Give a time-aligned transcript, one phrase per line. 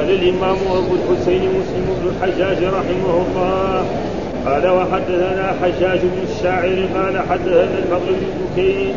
[0.00, 3.84] قال الإمام أبو الحسين مسلم بن الحجاج رحمه الله.
[4.46, 8.92] قال وحدثنا حجاج بن الشاعر قال حدثنا الفضل بن بكير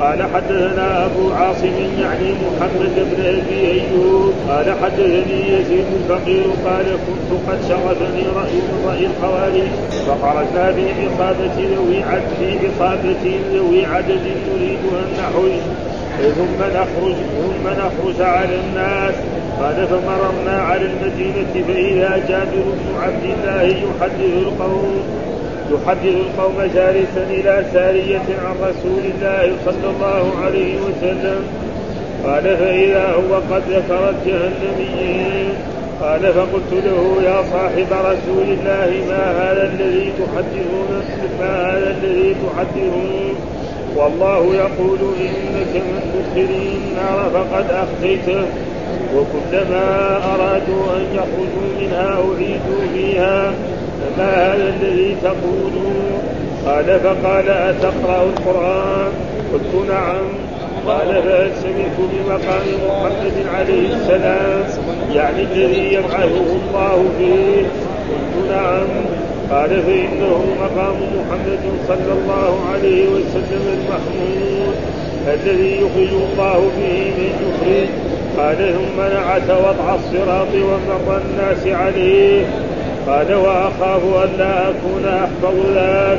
[0.00, 4.32] قال حدثنا أبو عاصم يعني محمد بن أبي أيوب.
[4.48, 9.68] قال حدثني يزيد الفقير قال كنت قد شغفني رأي من رأي الخوارج
[10.06, 15.60] فخرجنا في عصابه ذوي عدد في عصابه ذوي عدد نريد أن نحج
[16.18, 19.14] ثم نخرج ثم نخرج على الناس.
[19.62, 25.02] قال فمررنا على المدينة فإذا جابر بن عبد الله يحدث القوم
[25.72, 31.42] يحدث القوم جالسا إلى سارية عن رسول الله صلى الله عليه وسلم.
[32.24, 35.48] قال فإذا هو قد ذكر الجهنميين
[36.00, 41.02] قال فقلت له يا صاحب رسول الله ما هذا الذي تحدثون؟
[41.40, 43.34] ما هذا الذي تحدثون؟
[43.96, 48.46] والله يقول إنك من تدخل النار فقد أخزيته
[49.16, 53.52] وكلما أرادوا أن يخرجوا منها أعيدوا فيها.
[54.00, 56.12] فما هذا الذي تقولون؟
[56.66, 59.12] قال فقال أتقرأ القرآن؟
[59.52, 60.24] قلت نعم.
[60.86, 64.64] قال فهل سمعت بمقام محمد عليه السلام
[65.14, 67.62] يعني الذي يبعثه الله فيه.
[68.36, 68.86] قلت نعم.
[69.50, 74.74] قال فإنه مقام محمد صلى الله عليه وسلم المحمود
[75.26, 77.88] الذي يخرج الله به من يخرج
[78.38, 82.46] قال ثم نعت وضع الصراط ومر الناس عليه.
[83.06, 86.18] قال وأخاف أن لا أكون أحفظ ذاك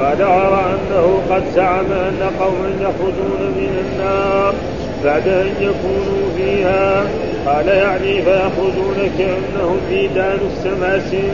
[0.00, 4.54] قال أرى أنه قد زعم أن قوما يخرجون من النار
[5.04, 7.04] بعد أن يكونوا فيها.
[7.46, 11.28] قال يعني فيخرجون كانهم ميدان السماسم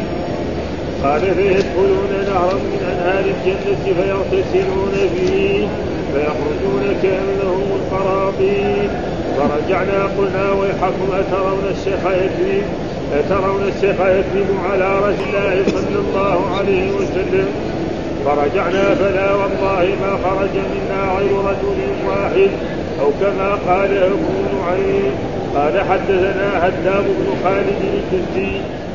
[1.05, 5.67] قال فيدخلون نهرا من أنهار الجنة فيغتسلون فيه.
[6.15, 12.63] فيخرجون كانهم القراطين فرجعنا قلنا ويحكم أترون الشيخ يكذب؟
[13.19, 17.49] أترون الشيخ يكذب على رسول الله صلى الله عليه وسلم؟
[18.25, 22.51] فرجعنا فلا والله ما خرج منا غير رجل واحد
[23.01, 25.13] أو كما قال أبو نعيم
[25.55, 28.53] قال حدثنا هداب بن خالد الجزي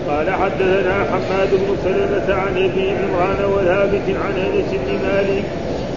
[0.10, 5.44] قال حدثنا حماد بن سلمة عن أبي عمران وثابت عن أنس بن مالك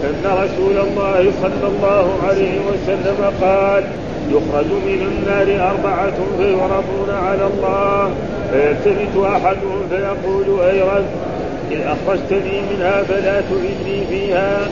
[0.04, 3.84] أن رسول الله صلى الله عليه وسلم قال
[4.30, 8.10] يخرج من النار أربعة فيعرضون على الله
[8.52, 11.04] فيلتفت أحدهم فيقول أي رب
[11.72, 14.68] إن أخرجتني منها فلا تعدني فيها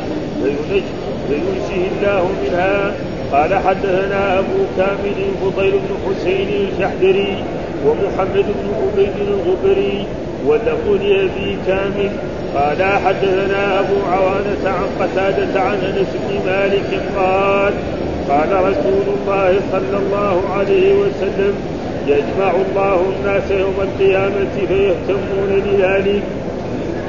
[1.28, 2.94] فينشئ الله منها.
[3.32, 7.44] قال حدثنا أبو كامل فضيل بن حسين الجحدري
[7.86, 10.06] ومحمد بن عبيد الغبري
[10.46, 12.10] واللفظ لأبي كامل
[12.54, 17.72] قال حدثنا أبو عوانة عن قتادة عن أنس بن مالك قال
[18.28, 21.54] قال رسول الله صلى الله عليه وسلم
[22.06, 26.22] يجمع الله الناس يوم القيامة فيهتمون بذلك.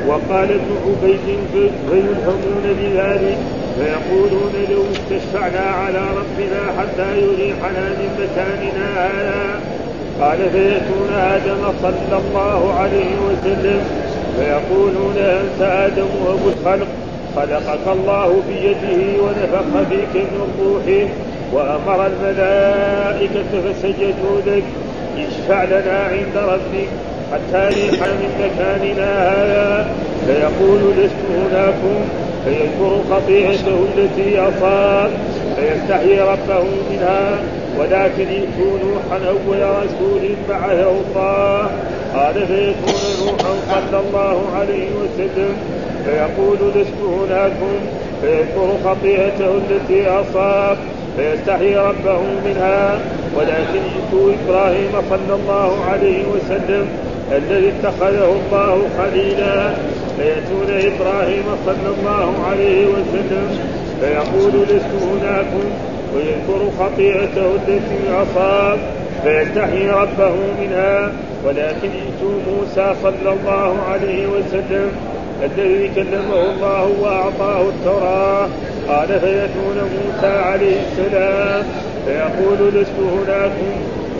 [0.07, 3.37] وقال ابن عبيد فيلهمون بذلك.
[3.77, 9.59] فيقولون لو استشفعنا على ربنا حتى يريحنا من مكاننا هذا.
[10.21, 14.02] قال فيأتون آدم صلى الله عليه وسلم
[14.37, 16.87] فيقولون أنت آدم أبو الخلق
[17.35, 21.09] خلقك الله بيده ونفخ فيك من روحه
[21.53, 24.63] وأمر الملائكة فسجدوا لك.
[25.17, 26.87] اشفع لنا عند ربك
[27.31, 29.91] حتى ريح من مكاننا هذا.
[30.27, 31.99] فيقول لست هناكم
[32.45, 35.11] فيذكر خطيئته التي أصاب
[35.55, 37.37] فيستحيي ربه منها
[37.79, 41.69] ولكن ائتوا نوحا أول رسول بعثه الله.
[42.15, 45.53] قال فيكون نوحا صلى الله عليه وسلم.
[46.05, 47.75] فيقول لست هناكم
[48.21, 50.77] فيذكر خطيئته التي أصاب.
[51.17, 52.99] فيستحي ربه منها.
[53.35, 56.87] ولكن ائتوا إبراهيم صلى الله عليه وسلم
[57.31, 59.73] الذي اتخذه الله خليلا.
[60.17, 63.59] فيأتون إبراهيم صلى الله عليه وسلم
[64.01, 65.65] فيقول لست هناكم
[66.15, 68.79] ويذكر خطيئته التي أصاب.
[69.23, 71.11] فيستحي ربه منها.
[71.45, 74.91] ولكن ائتوا موسى صلى الله عليه وسلم
[75.43, 78.47] الذي كلمه الله وأعطاه التوراة.
[78.87, 81.65] قال فيأتون موسى عليه السلام
[82.05, 83.73] فيقول لست هناكم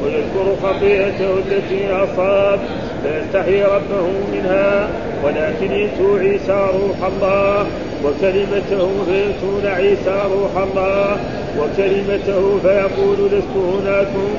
[0.04, 2.60] ويذكر خطيئته التي أصاب
[3.04, 4.90] فيستحي ربه منها.
[5.24, 7.66] ولكن ائتوا عيسى روح الله
[8.06, 11.18] وكلمته فيأتون عيسى روح الله
[11.60, 14.30] وكلمته فيقول لست هناكم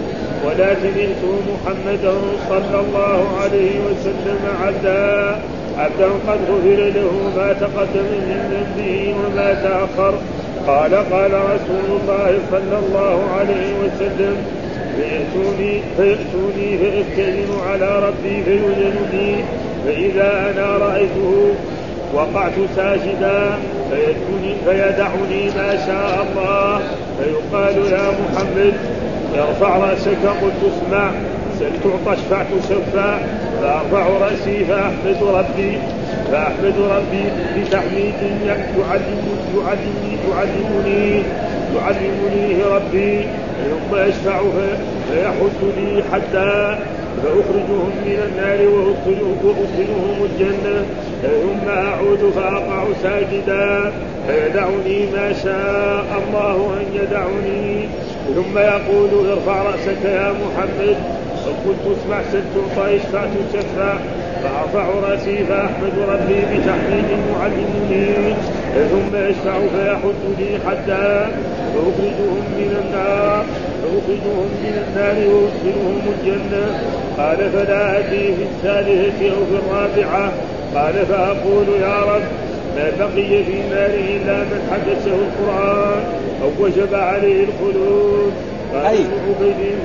[0.47, 2.15] ولكن ائتوا محمدا
[2.49, 5.39] صلى الله عليه وسلم عبدا
[5.79, 10.15] عبدا قد غفر له ما تقدم من ذنبه وما تأخر.
[10.67, 14.37] قال قال رسول الله صلى الله عليه وسلم
[14.97, 19.45] فيأتوني فيأتوني فأستأذن على ربي فيؤذن
[19.87, 21.55] فإذا أنا رأيته
[22.15, 23.59] وقعت ساجدا
[24.65, 26.81] فيدعني ما شاء الله
[27.19, 28.75] فيقال يا محمد
[29.39, 31.11] ارفع رأسك قلت اسمع
[31.59, 33.19] سل تعطى اشفع تشفع
[33.63, 35.79] فأرفع رأسي فأحمد ربي.
[36.33, 37.25] فأحمد ربي
[37.57, 38.15] بتحميد
[38.47, 39.37] يعلمني
[40.31, 41.23] يعلمني
[41.77, 43.27] يعلمني ربي.
[43.65, 44.41] ثم أشفع
[45.13, 46.77] فيحث لي حتى
[47.23, 50.85] فأخرجهم من النار وأدخلهم الجنة.
[51.23, 53.93] ثم أعود فأقع ساجدا.
[54.29, 57.89] فيدعني ما شاء الله أن يدعني.
[58.35, 60.97] ثم يقول ارفع رأسك يا محمد.
[61.45, 63.95] فقلت اسمع سد تعطى اشفع تشفع
[64.43, 68.35] فأرفع رأسي فأحمد ربي بتحميد معلمني
[68.91, 71.27] ثم يشفع فيحث لي حتى
[71.75, 73.45] فأخرجهم من النار.
[73.83, 76.81] فأخرجهم من النار وأدخلهم الجنة.
[77.19, 80.33] قال فلا أدري في الثالثة أو في الرابعة.
[80.75, 82.23] قال فأقول يا رب
[82.77, 86.24] ما بقي في النار إلا من حدثه القرآن.
[86.43, 88.33] أو وجب عليه الخلود.
[88.75, 88.99] أي.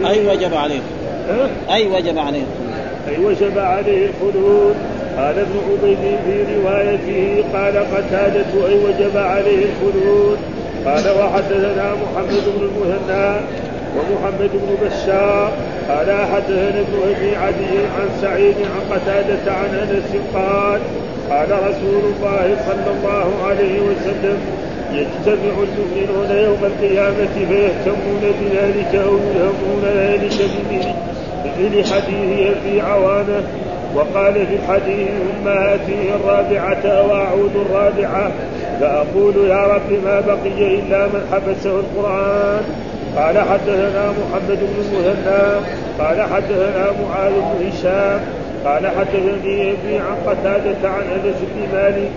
[0.05, 0.79] أي وجب عليه.
[1.69, 2.43] أي وجب عليه
[3.09, 4.75] أي وجب عليه الخلود.
[5.17, 10.37] قال ابن عبيد في روايته قال قتادة أي وجب عليه الخلود.
[10.85, 13.35] قال وحدثنا محمد بن المثنى
[13.95, 15.51] ومحمد بن بشار.
[15.89, 20.79] قال حدثنا ابن أبي عدي عن سعيد عن قتادة عن أنس قال
[21.29, 24.37] قال رسول الله صلى الله عليه وسلم
[24.93, 30.33] يجتمع المؤمنون يوم القيامة فيهتمون بذلك أو يلهمون ذلك
[31.57, 33.43] بمثل حديث في عوانه.
[33.95, 38.31] وقال في الحديث ثم آتيه الرابعة أو أعود الرابعة؟
[38.79, 42.63] فأقول يا رب ما بقي إلا من حبسه القرآن.
[43.17, 45.65] قال حدثنا محمد بن المثنى.
[45.99, 48.19] قال حدثنا معاذ بن هشام.
[48.65, 52.11] قال حدثني أبي عن قتادة عن أنس بن مالك.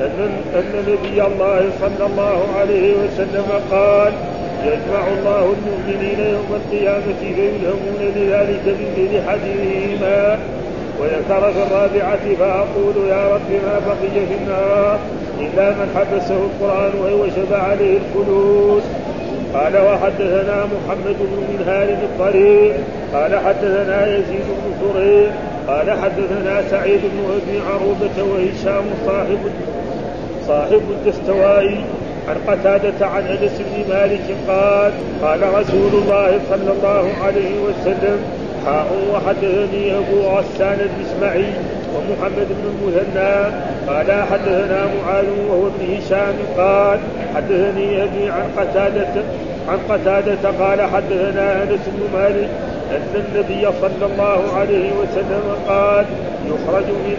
[0.00, 4.12] أن أن نبي الله صلى الله عليه وسلم قال
[4.64, 10.38] يجمع الله المؤمنين يوم القيامة فيلهمون لذلك بمثل حديثهما
[11.00, 14.98] وذكر في الرابعة فأقول يا رب ما بقي في النار
[15.40, 18.82] إلا من حبسه القرآن ووجب عليه الخلود
[19.54, 22.74] قال وحدثنا محمد بن منهار الطريق
[23.14, 25.30] قال حدثنا يزيد بن زريع
[25.68, 29.38] قال حدثنا سعيد بن أبي عروبة وهشام صاحب
[30.46, 31.84] صاحب الدستوائي
[32.28, 38.18] عن قتادة عن أنس بن مالك قال قال رسول الله صلى الله عليه وسلم
[38.66, 41.46] حاء وحدثني أبو غسان الاسمعي
[41.94, 43.66] ومحمد بن المثنى.
[43.86, 46.98] قال حدثنا معاذ وهو ابن هشام قال
[47.34, 49.22] حدثني أبي عن قتادة
[49.68, 52.48] عن قتادة قال حدثنا أنس بن مالك
[52.90, 56.04] أن النبي صلى الله عليه وسلم قال
[56.46, 57.18] يخرج من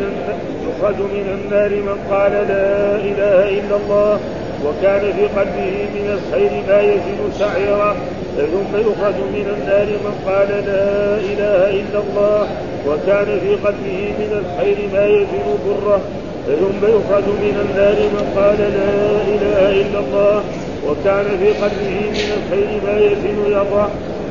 [0.68, 4.20] يخرج من النار من قال لا إله إلا الله
[4.66, 7.96] وكان في قلبه من الخير ما يزن سعيرا.
[8.38, 12.48] ثم يخرج من النار من قال لا إله إلا الله
[12.88, 16.02] وكان في قلبه من الخير ما يزن بره
[16.48, 18.94] ثم يخرج من النار من قال لا
[19.34, 20.44] إله إلا الله
[20.88, 23.88] وكان في قلبه من الخير ما يزن يضع.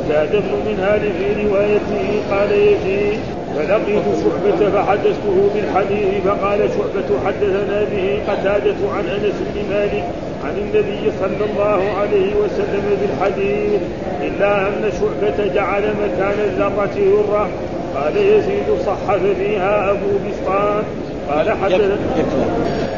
[0.08, 3.20] زاد ابن منهال في روايته قال يزيد
[3.56, 10.04] فلقيت شعبة فحدثته بالحديث فقال شعبة حدثنا به قتادة عن أنس بن مالك
[10.44, 13.80] عن النبي صلى الله عليه وسلم بالحديث
[14.22, 17.48] إلا أن شعبة جعل مكان الذرة ذرة
[17.94, 20.84] قال يزيد صحف فيها أبو بسطام.
[21.28, 21.96] قال حدثنا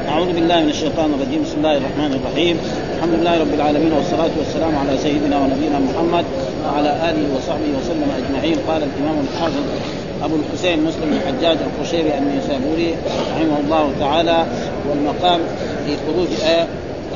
[0.08, 1.42] أعوذ بالله من الشيطان الرجيم.
[1.42, 2.58] بسم الله الرحمن الرحيم.
[2.98, 6.24] الحمد لله رب العالمين والصلاة والسلام على سيدنا ونبينا محمد
[6.64, 8.58] وعلى آله وصحبه وسلم أجمعين.
[8.68, 9.64] قال الإمام الحافظ
[10.24, 12.94] أبو الحسين مسلم الحجاج القشيري النيسابوري
[13.30, 14.46] رحمه الله تعالى
[14.88, 15.40] والمقام
[15.86, 16.28] في خروج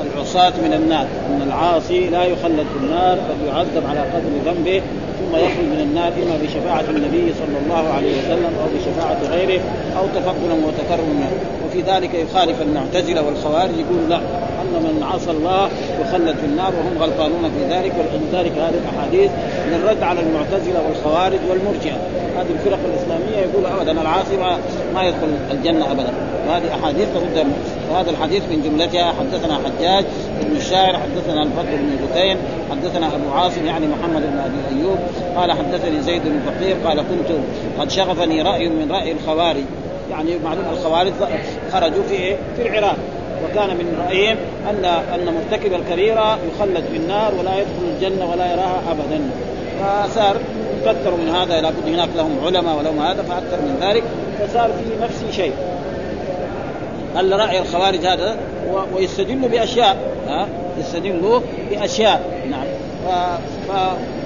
[0.03, 1.07] العصاة من النار.
[1.31, 4.83] أن العاصي لا يخلد في النار بل يعذب على قدر ذنبه
[5.19, 9.61] ثم يخرج من النار إما بشفاعة النبي صلى الله عليه وسلم أو بشفاعة غيره
[9.99, 11.29] أو تفضلا وتكرما.
[11.67, 14.21] وفي ذلك يخالف المعتزلة والخوارج يقول لا.
[14.62, 15.69] ان من عصى الله
[16.00, 19.31] يخلد في النار وهم غلطانون في ذلك ولذلك هذه الأحاديث
[19.71, 21.97] للرد على المعتزلة والخوارج والمرجئة.
[22.37, 24.37] هذه الفرق الإسلامية يقول ابدا العاصي
[24.95, 26.12] ما, يدخل الجنة ابدا.
[26.49, 27.47] وهذه أحاديث ترد
[27.90, 30.04] وهذا الحديث من جملتها حدثنا حجاج
[30.42, 32.37] بن الشاعر حدثنا الفضل بن بثين
[32.71, 34.99] حدثنا أبو عاصم يعني محمد بن أبي أيوب.
[35.37, 37.37] قال حدثني زيد بن فقير قال كنت
[37.78, 39.64] قد شغفني رأي من رأي الخوارج.
[40.11, 41.12] يعني معلوم الخوارج
[41.73, 42.97] خرجوا في في العراق.
[43.45, 44.37] وكان من رأيهم
[44.71, 49.21] ان أن مرتكب الكبيره يخلد في النار ولا يدخل الجنة ولا يراها ابدا.
[49.81, 50.37] فصار
[50.85, 54.03] كثروا من هذا لابد هناك لهم علماء ولهم هذا فأكثر من ذلك
[54.39, 55.53] فصار في نفسي شيء.
[57.17, 58.37] هل رأي الخوارج هذا؟
[58.95, 59.97] ويستدلوا بأشياء
[60.29, 62.67] ها؟ يستدلوا بأشياء نعم.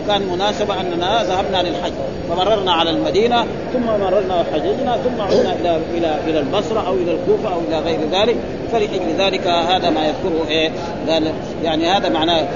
[0.06, 1.92] فكان مناسبة أننا ذهبنا للحج
[2.30, 7.54] فمررنا على المدينة ثم مررنا وحججنا ثم عدنا إلى إلى إلى البصرة أو إلى الكوفة
[7.54, 8.36] أو إلى غير ذلك.
[8.72, 10.70] فلأجل ذلك هذا ما يذكره إيه؟
[11.08, 11.32] قال
[11.64, 12.48] يعني هذا معناه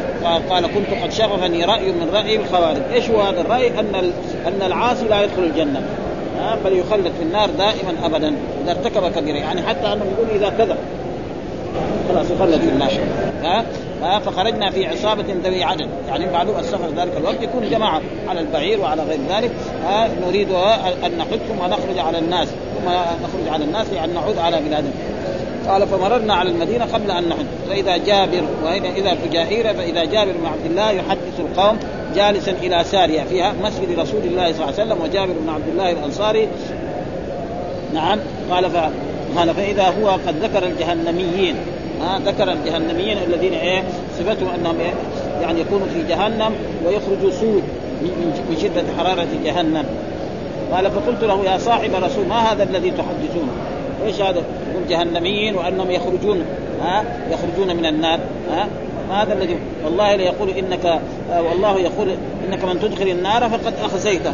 [0.51, 2.83] قال كنت قد شغفني رأي من رأي الخوارج.
[2.93, 4.13] إيش هو هذا الرأي؟ أن
[4.47, 5.83] أن العاصي لا يدخل الجنة.
[6.65, 9.37] بل يخلد في النار دائما ابدا إذا ارتكب كبيرة.
[9.37, 10.77] يعني حتى أنه يقول إذا كذب.
[12.11, 12.91] خلاص يخلد في النار
[13.43, 13.65] ها؟
[14.03, 18.81] ها؟ فخرجنا في عصابة ذوي عدد يعني معلوم السفر ذلك الوقت يكون جماعة على البعير
[18.81, 19.51] وعلى غير ذلك.
[19.85, 20.49] ها؟ نريد
[21.07, 22.49] أن نحثكم ونخرج على الناس.
[22.49, 22.89] ثم
[23.23, 24.91] نخرج على الناس لأن نعود على بلادنا.
[25.69, 27.47] قال فمررنا على المدينة قبل أن نحج.
[27.69, 31.79] فإذا جابر وإذا فجائر فإذا جابر بن عبد الله يحدث القوم
[32.15, 35.91] جالسا إلى سارية فيها مسجد رسول الله صلى الله عليه وسلم وجابر بن عبد الله
[35.91, 36.49] الأنصاري.
[37.95, 38.19] نعم.
[38.51, 38.77] قال ف...
[39.39, 41.57] قال فإذا هو قد ذكر الجهنميين.
[42.01, 43.83] ها ذكر الجهنميين الذين إيه
[44.19, 44.93] صفتهم أنهم إيه
[45.43, 46.53] يعني يكونوا في جهنم
[46.87, 47.63] ويخرجوا سود
[48.03, 49.85] من شدة حرارة جهنم.
[50.73, 53.53] قال فقلت له يا صاحب رسول ما هذا الذي تحدثونه؟
[54.07, 56.45] إيش هذا؟ يقول جهنميين وأنهم يخرجون
[56.83, 58.69] ها؟ يخرجون من النار ها؟
[59.11, 62.09] هذا الذي؟ والله ليقول إنك آه والله يقول
[62.49, 64.33] إنك من تدخل النار فقد أخزيته.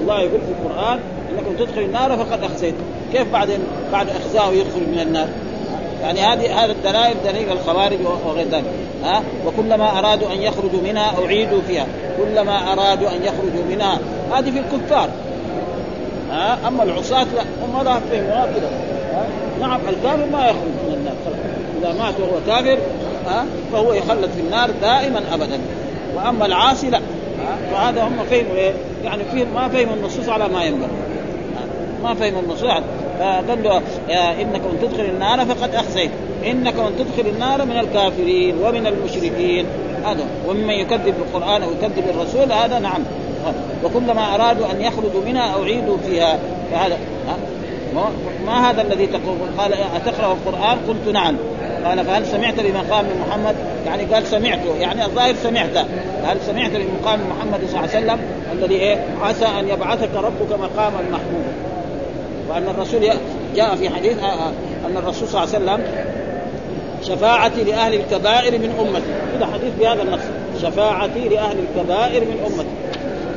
[0.00, 0.98] الله يقول في القرآن
[1.32, 2.82] إنك من تدخل النار فقد أخزيته.
[3.12, 3.48] كيف بعد
[3.92, 5.28] بعد اخزائه يدخل من النار؟
[6.02, 8.64] يعني هذه هذا الدلائل دليل الخوارج وغير ذلك.
[9.04, 11.86] ها؟ وكلما أرادوا أن يخرجوا منها أعيدوا فيها.
[12.18, 13.98] كلما أرادوا أن يخرجوا منها
[14.32, 15.08] هذه في الكفار.
[16.30, 18.70] ها؟ أما العصاة لا هم لا فهموا كذا
[19.60, 21.14] نعم الكافر ما يخرج من النار.
[21.80, 22.78] إذا مات وهو كافر
[23.26, 25.60] ها؟ فهو يخلد في النار دائما ابدا.
[26.16, 27.00] وأما العاصي لا.
[27.72, 28.72] فهذا هم فهموا إيه؟
[29.04, 30.88] يعني فيهم ما فهموا النصوص على ما ينبغي.
[32.02, 32.70] ما فهموا النصوص.
[33.20, 33.82] له
[34.42, 36.10] إنك من تدخل النار فقد أخزيت.
[36.46, 39.66] إنك من تدخل النار من الكافرين ومن المشركين.
[40.04, 40.24] هذا.
[40.48, 43.02] وممن يكذب بالقرآن أو يكذب بالرسول هذا نعم.
[43.84, 46.38] وكلما أرادوا أن يخرجوا منها أعيدوا فيها.
[46.72, 46.96] فهذا.
[48.46, 51.36] ما هذا الذي تقول؟ قال أتقرأ القرآن؟ قلت نعم.
[51.84, 53.54] قال فهل سمعت بمقام محمد؟
[53.86, 55.84] يعني قال سمعته يعني الظاهر سمعته
[56.24, 58.18] هل سمعت بمقام محمد صلى الله عليه وسلم؟
[58.52, 61.69] الذي إيه؟ عسى أن يبعثك ربك مقاما محمودا.
[62.50, 63.00] وأن الرسول
[63.56, 64.18] جاء في حديث
[64.86, 65.84] أن الرسول صلى الله عليه وسلم
[67.02, 69.36] شفاعتي لأهل الكبائر من أمتي.
[69.36, 70.20] هذا حديث بهذا النص.
[70.62, 72.68] شفاعتي لأهل الكبائر من أمتي.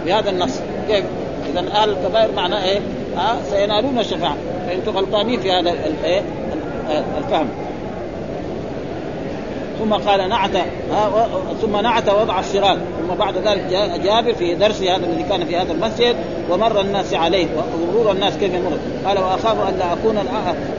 [0.06, 0.60] بهذا النص.
[0.88, 1.06] كيف؟
[1.52, 2.80] إذا أهل الكبائر معناه إيه؟
[3.18, 4.36] ها سينالون الشفاعة.
[4.68, 6.22] فانتم غلطانين في هذا الايه؟
[7.18, 7.48] الفهم.
[9.80, 10.52] ثم قال نعت
[11.62, 15.58] ثم نعت وضع الصراط ثم بعد ذلك جاء جابر في درسه هذا الذي كان في
[15.58, 16.16] هذا المسجد
[16.50, 18.72] ومر الناس عليه ومرور الناس كيف يمر.
[19.06, 20.18] قال وأخاف أن لا أكون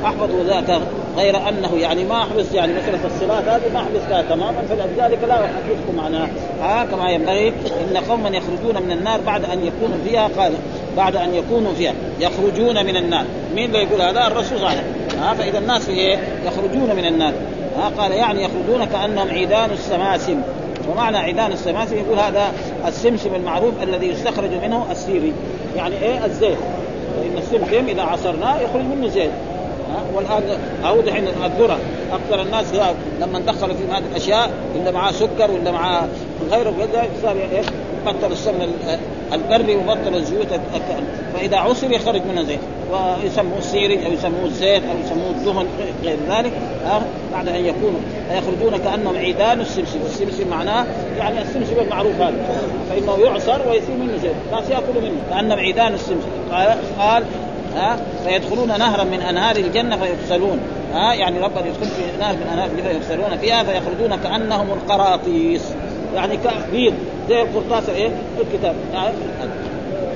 [0.05, 0.81] أحفظ ذاك
[1.17, 4.63] غير أنه يعني ما أحبس يعني مسألة الصراط هذه ما احبسها تماما.
[4.69, 6.29] فلذلك لا احدثكم عنها
[6.61, 7.49] ها كما ينبغي.
[7.49, 10.53] إن قوما يخرجون من النار بعد أن يكونوا فيها قال
[10.97, 13.25] بعد أن يكونوا فيها يخرجون من النار.
[13.55, 15.35] مين اللي يقول هذا؟ الرسول صلى الله عليه وسلم.
[15.39, 17.33] فإذا الناس إيه يخرجون من النار.
[17.77, 20.41] ها قال يعني يخرجون كانهم عيدان السماسم.
[20.91, 22.53] ومعنى عيدان السماسم يقول هذا
[22.87, 25.33] السمسم المعروف الذي يستخرج منه السيري.
[25.77, 26.59] يعني إيه؟ الزيت.
[27.17, 29.31] فإن السمسم إذا عصرناه يخرج منه زيت.
[30.15, 30.43] والآن
[30.87, 31.79] أو دحين الذرة.
[32.13, 32.67] أكثر الناس
[33.21, 36.09] لما دخلوا في هذه الأشياء اللي معاه سكر ولا معاه
[36.51, 36.75] غيره
[37.23, 37.63] صار إيه؟
[38.07, 38.73] بطل السمن
[39.33, 40.47] البري وبطل الزيوت
[41.35, 42.61] فإذا عصر يخرج منه زيت
[42.93, 45.67] ويسموه السيري أو يسموه الزيت أو يسموه الدهن
[46.05, 46.53] غير ذلك
[47.33, 48.01] بعد أن يكونوا
[48.31, 50.87] يخرجون كأنهم عيدان السمسم، السمسم معناه
[51.19, 52.35] يعني السمسم المعروف هذا
[52.91, 57.25] فإنه يعصر ويصير منه زيت، الناس ياكلوا منه كأنهم عيدان السمسم، قال قال
[57.75, 60.61] ها فيدخلون نهرا من أنهار الجنة فيغسلون
[60.93, 65.63] ها يعني ربنا يدخل في نهر من أنهار فيغسلون فيها فيخرجون كأنهم القراطيس.
[66.15, 66.39] يعني
[66.73, 66.95] بيض
[67.29, 68.75] زي القرطاس إيه؟ الكتاب.
[68.93, 69.15] يعني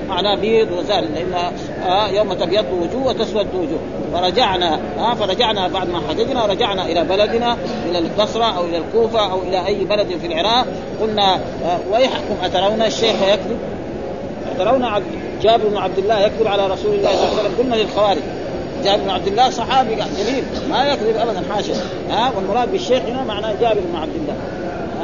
[0.09, 1.53] معناه بيض وزال لأن
[1.87, 3.79] آه يوم تبيض وجوه وتسود وجوه.
[4.13, 7.57] فرجعنا آه فرجعنا بعد ما حججنا رجعنا إلى بلدنا
[7.91, 10.67] إلى البصره أو إلى الكوفة أو إلى أي بلد في العراق.
[11.01, 13.59] قلنا آه ويحكم أترون الشيخ يكذب؟
[14.57, 14.87] أترون
[15.43, 18.23] جابر بن عبد الله يكذب على رسول الله صلى الله عليه وسلم؟ قلنا للخوارج.
[18.85, 21.75] جابر بن عبد الله صحابي جليل ما يكذب ابدا حاشا
[22.11, 24.35] ها والمراد بالشيخ هنا معناه جابر بن عبد الله.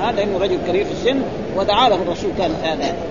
[0.04, 1.22] ها لأنه رجل كبير في السن
[1.56, 2.50] ودعا له الرسول كان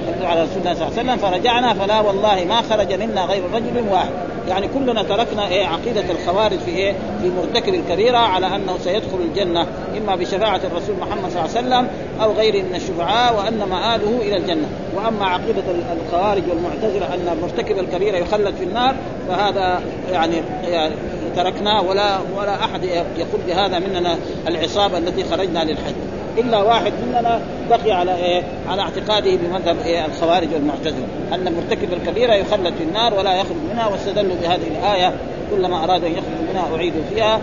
[0.08, 3.44] يدعو على رسول الله صلى الله عليه وسلم فرجعنا فلا والله ما خرج منا غير
[3.54, 4.10] رجل واحد.
[4.48, 9.68] يعني كلنا تركنا إيه عقيدة الخوارج في إيه في مرتكب الكبيرة على أنه سيدخل الجنة
[9.98, 11.88] إما بشفاعة الرسول محمد صلى الله عليه وسلم
[12.22, 14.68] أو غيره من الشفعاء وأن مآله إلى الجنة.
[14.96, 15.64] وأما عقيدة
[16.06, 18.96] الخوارج والمعتزلة أن مرتكب الكبيره يخلد في النار
[19.28, 19.82] فهذا
[20.12, 20.36] يعني,
[20.68, 20.96] يعني
[21.36, 22.84] تركناه ولا ولا أحد
[23.18, 25.94] يقول بهذا مننا العصابة التي خرجنا للحج.
[26.38, 31.08] إلا واحد مننا بقي على إيه؟ على اعتقاده بمذهب إيه؟ الخوارج والمعتزلة.
[31.34, 35.14] أن مرتكب الكبيره يخلد في النار ولا يخرج منها واستدلوا بهذه الآية.
[35.52, 37.42] كلما أرادوا أن يخرجوا منها أعيدوا فيها.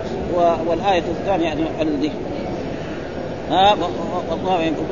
[0.66, 2.12] والآية الثانية يعني الذي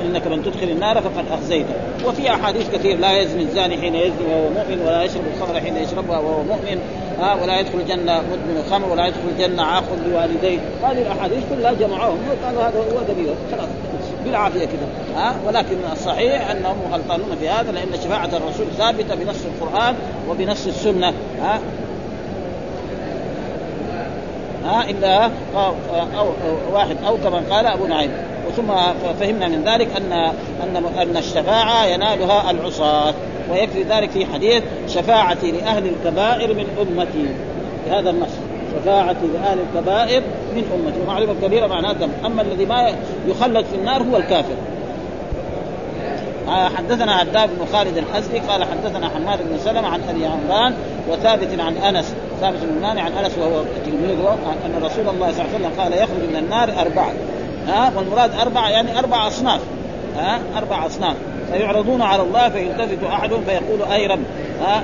[0.05, 1.75] إنك من تدخل النار فقد أخزيته.
[2.07, 2.99] وفي أحاديث كثير.
[2.99, 6.79] لا يزني الزاني حين يزني وهو مؤمن ولا يشرب الخمر حين يشربها وهو مؤمن
[7.21, 12.19] ها؟ ولا يدخل الجنة مدمن الخمر ولا يدخل الجنة عاق لوالديه هذه الأحاديث كلها جمعوهم
[12.29, 13.35] وقالوا هذا هو دليل.
[13.53, 13.69] خلاص.
[14.29, 19.95] بالعافية كذا ها؟ ولكن الصحيح أنهم غلطانون في هذا لأن شفاعة الرسول ثابتة بنص القرآن
[20.29, 21.13] وبنص السنة.
[21.41, 21.61] ها؟
[24.65, 25.25] ها؟ إلا
[25.57, 26.29] أو, أو, أو
[26.73, 28.11] واحد أو كما قال أبو نعيم.
[28.57, 28.67] ثم
[29.21, 30.13] فهمنا من ذلك ان
[30.63, 33.15] ان أن الشفاعة ينالها العصاة.
[33.51, 37.29] ويكفي ذلك في حديث شفاعتي لأهل الكبائر من أمتي.
[37.87, 38.48] بهذا النص.
[38.75, 40.23] شفاعتي لاهل الكبائر
[40.55, 41.01] من أمتي.
[41.01, 42.93] ومعلومه كبيره معناه دم أما الذي ما
[43.27, 44.55] يخلد في النار هو الكافر.
[46.49, 50.75] آه، حدثنا عداب بن خالد الحزبي قال حدثنا حماد بن سلمة عن أبي عمران
[51.09, 52.15] وثابت عن أنس.
[52.41, 56.29] ثابت بن عن أنس وهو تلميذه أن رسول الله صلى الله عليه وسلم قال يخرج
[56.31, 57.13] من النار أربعة.
[57.69, 59.61] ها؟ والمراد أربعة يعني أربع أصناف.
[60.17, 61.17] ها؟ أربع أصناف.
[61.53, 64.23] فيعرضون على الله فيلتفت أحدهم فيقول أي رب.
[64.61, 64.83] ها؟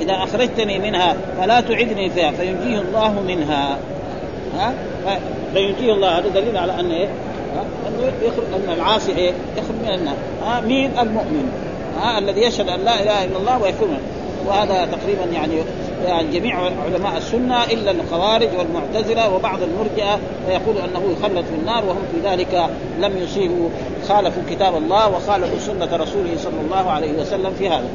[0.00, 3.78] إذا أخرجتني منها فلا تعدني فيها فينجيه الله منها.
[4.58, 4.74] ها؟
[5.54, 6.18] فينجيه الله.
[6.18, 7.08] هذا دليل على أن إيه؟
[7.86, 10.16] أنه يخرج أن العاصي إيه؟ يخرج من النار.
[10.46, 11.50] ها؟ مين؟ المؤمن.
[12.02, 13.98] ها؟ الذي يشهد أن لا إله إلا الله ويكون.
[14.46, 15.54] وهذا تقريبا يعني
[16.06, 22.02] يعني جميع علماء السنة إلا الخوارج والمعتزلة وبعض المرجئة فيقول أنه يخلد في النار وهم
[22.12, 23.68] في ذلك لم يصيبوا
[24.08, 27.88] خالفوا كتاب الله وخالفوا سنة رسوله صلى الله عليه وسلم في هذا.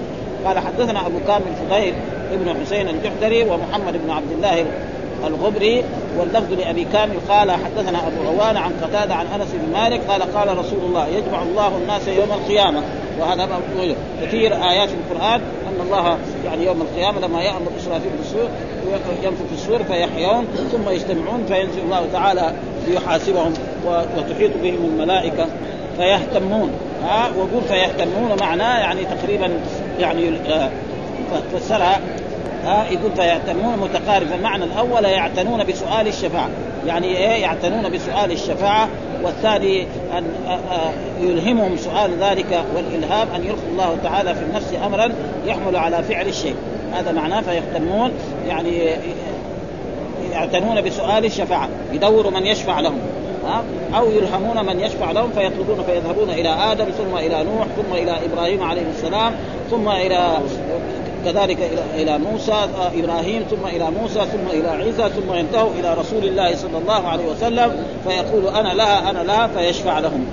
[0.45, 1.93] قال حدثنا أبو كامل فضيل
[2.33, 4.65] ابن حسين الجحدري ومحمد بن عبد الله
[5.27, 5.83] الغبري
[6.17, 10.57] واللفظ لأبي كامل قال حدثنا أبو عوان عن قتادة عن أنس بن مالك قال قال
[10.57, 12.81] رسول الله يجمع الله الناس يوم القيامة
[13.19, 13.47] وهذا
[14.21, 18.49] كثير آيات في القرآن أن الله يعني يوم القيامة لما يأمر اسرافيل بالسور
[19.23, 22.53] ينفخ في السور فيحيون ثم يجتمعون فينزل الله تعالى
[22.87, 23.53] ليحاسبهم
[23.85, 25.45] وتحيط بهم الملائكة
[25.97, 26.71] فيهتمون.
[27.03, 29.49] ها وقول فيهتمون معناه يعني تقريبا
[29.99, 30.69] يعني آه،
[31.53, 31.99] فسرها
[32.65, 34.27] ها يقول فيهتمون متقارب.
[34.31, 36.49] المعنى الأول يعتنون بسؤال الشفاعة.
[36.87, 38.89] يعني إيه؟ يعتنون بسؤال الشفاعة
[39.23, 39.87] والثاني
[40.17, 40.25] أن
[41.21, 45.11] يلهمهم سؤال ذلك والإلهام أن يلقي الله تعالى في النفس امرا
[45.45, 46.55] يحمل على فعل الشيء.
[46.93, 48.11] هذا معناه فيهتمون
[48.47, 48.89] يعني
[50.31, 52.99] يعتنون بسؤال الشفاعة يدوروا من يشفع لهم.
[53.95, 58.63] أو يلهمون من يشفع لهم فيطلبون فيذهبون إلى آدم ثم إلى نوح ثم إلى إبراهيم
[58.63, 59.33] عليه السلام
[59.71, 60.37] ثم إلى
[61.25, 65.93] كذلك إلى إلى موسى آه، إبراهيم ثم إلى موسى ثم إلى عيسى ثم ينتهوا إلى
[65.93, 70.25] رسول الله صلى الله عليه وسلم فيقول أنا لها أنا لها فيشفع لهم.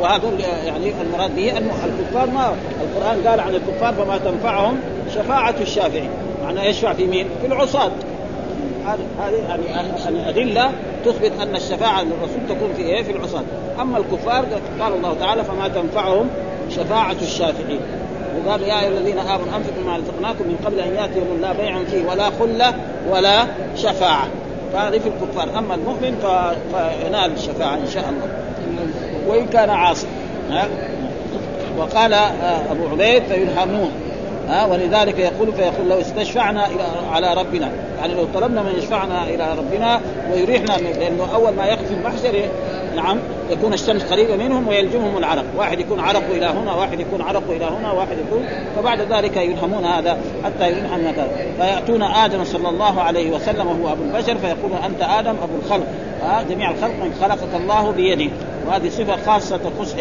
[0.00, 4.80] وهذول يعني المراد به الكفار ما القرآن قال عن الكفار فما تنفعهم
[5.14, 6.10] شفاعة الشافعين.
[6.44, 7.90] معناه يشفع في مين؟ في العصاة.
[9.18, 9.34] هذه
[10.08, 10.70] يعني أدلة
[11.06, 13.42] تثبت أن الشفاعة للرسول تكون في إيه؟ في العصاة.
[13.80, 14.44] أما الكفار
[14.80, 16.28] قال الله تعالى فما تنفعهم
[16.70, 17.80] شفاعة الشافعين.
[18.46, 21.84] وقال يا أيها الذين آمنوا أنفقوا ما رزقناكم من قبل أن ياتي يوم لا بيع
[21.84, 22.74] فيه ولا خلة
[23.10, 24.28] ولا شفاعة.
[24.72, 25.58] فهذه في الكفار.
[25.58, 26.16] أما المؤمن
[26.72, 28.28] فينال الشفاعة إن شاء الله.
[29.26, 30.06] وإن كان عاصي
[31.78, 33.90] وقال آه، أبو عبيد فيلهمون.
[34.48, 36.82] ها ولذلك يقول فيقول لو استشفعنا إلى
[37.12, 37.70] على ربنا.
[38.00, 40.00] يعني لو طلبنا من يشفعنا إلى ربنا
[40.32, 42.48] ويريحنا لأنه أول ما يقف المحشر
[42.96, 43.18] نعم
[43.50, 47.64] يكون الشمس قريبة منهم ويلجمهم العرق، واحد يكون عرقه إلى هنا، واحد يكون عرقه إلى
[47.64, 48.44] هنا، واحد يكون
[48.76, 51.28] فبعد ذلك يلهمون هذا حتى يلهم هذا،
[51.58, 55.86] فيأتون آدم صلى الله عليه وسلم وهو أبو البشر فيقول أنت آدم أبو الخلق،
[56.22, 58.30] ها جميع الخلق من خلقك الله بيده،
[58.68, 59.94] وهذه صفة خاصة تخص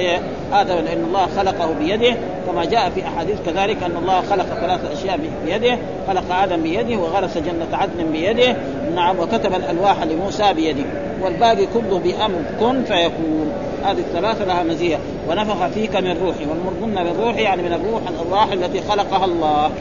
[0.53, 2.15] آدم لأن الله خلقه بيده
[2.47, 7.37] كما جاء في أحاديث كذلك أن الله خلق ثلاث أشياء بيده خلق آدم بيده وغرس
[7.37, 8.55] جنة عدن بيده
[8.95, 10.83] نعم وكتب الألواح لموسى بيده
[11.21, 13.51] والباقي كله بأمر كن فيكون.
[13.83, 14.99] هذه الثلاثة لها مزية.
[15.29, 19.71] ونفخ فيك من روحي والمرضن من روحي يعني من الروح الارواح التي خلقها الله.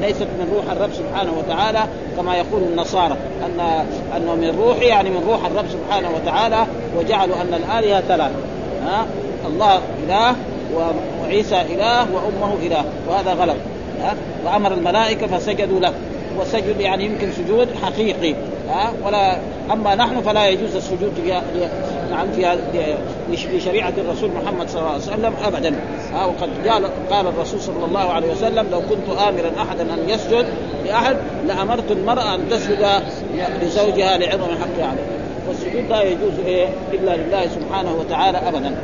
[0.00, 1.84] ليست من روح الرب سبحانه وتعالى
[2.16, 3.60] كما يقول النصارى ان
[4.16, 6.66] أنه من روحي يعني من روح الرب سبحانه وتعالى.
[6.98, 8.30] وجعلوا أن الآلهة ثلاث
[8.84, 9.06] ها؟
[9.46, 10.36] الله إله
[11.22, 12.84] وعيسى إله وأمه إله.
[13.08, 13.56] وهذا غلط.
[14.00, 14.14] ها؟
[14.46, 15.92] وأمر الملائكة فسجدوا له.
[16.40, 18.34] وسجد يعني يمكن سجود حقيقي.
[18.68, 19.36] ها؟ ولا
[19.72, 21.40] أما نحن فلا يجوز السجود في
[22.10, 25.74] نعم في في شريعة الرسول محمد صلى الله عليه وسلم ابدا.
[26.14, 30.46] ها؟ وقد قال قال الرسول صلى الله عليه وسلم لو كنت امرا احدا أن يسجد
[30.86, 32.86] لاحد لأمرت المرأة أن تسجد
[33.62, 38.76] لزوجها لعظم حقه عليه والسجود لا يجوز إيه؟ إلا لله سبحانه وتعالى ابدا.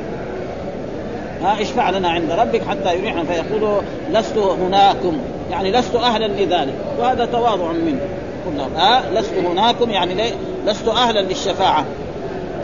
[1.43, 3.25] ها اشفع لنا عند ربك حتى يريحنا.
[3.25, 5.19] فيقول لست هناكم.
[5.51, 6.75] يعني لست أهلا لذلك.
[6.99, 8.01] وهذا تواضع منه.
[8.47, 9.91] قلنا ها لست هناكم.
[9.91, 10.33] يعني
[10.67, 11.85] لست أهلا للشفاعة.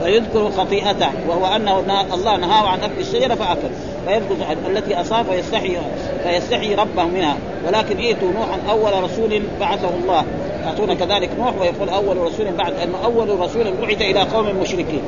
[0.03, 1.09] فيذكر خطيئته.
[1.29, 1.81] وهو أنه
[2.15, 3.69] الله نهاه عن أكل الشجره فأكل.
[4.07, 4.35] فيذكر
[4.67, 5.77] التي أصاب فيستحي
[6.23, 7.37] فيستحي ربه منها.
[7.67, 10.25] ولكن ائتوا نوحا أول رسول بعثه الله.
[10.65, 15.03] يعطون كذلك نوح ويقول أول رسول بعد انه أول رسول بعث إلى قوم مشركين.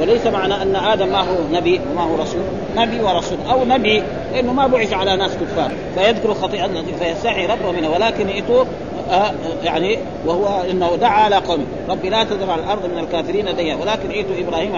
[0.00, 2.40] وليس معنى أن آدم ما هو نبي وما هو رسول.
[2.76, 4.02] نبي ورسول أو نبي.
[4.32, 5.70] لأنه ما بعث على ناس كفار.
[5.94, 7.90] فيذكر خطيئة فيستحي ربه منها.
[7.90, 8.64] ولكن ائتوا
[9.64, 11.64] يعني وهو إنه دعا على قومه.
[11.88, 13.74] ربي لا تذر على الأرض من الكافرين ديا.
[13.74, 14.72] ولكن ائتوا إبراهيم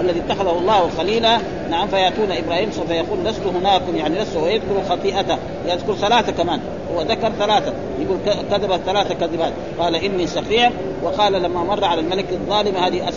[0.00, 1.38] الذي اتخذه الله خليلا.
[1.70, 5.36] نعم فياتون إبراهيم سوف يقول لست هناكم يعني لست ويذكر خطيئته.
[5.66, 6.60] يذكر ثلاثة كمان.
[6.94, 7.72] هو ذكر ثلاثة.
[8.00, 8.18] يقول
[8.50, 9.52] كذب ثلاثة كذبات.
[9.78, 10.70] قال إني سقيم
[11.02, 13.12] وقال لما مر على الملك الظالم هذه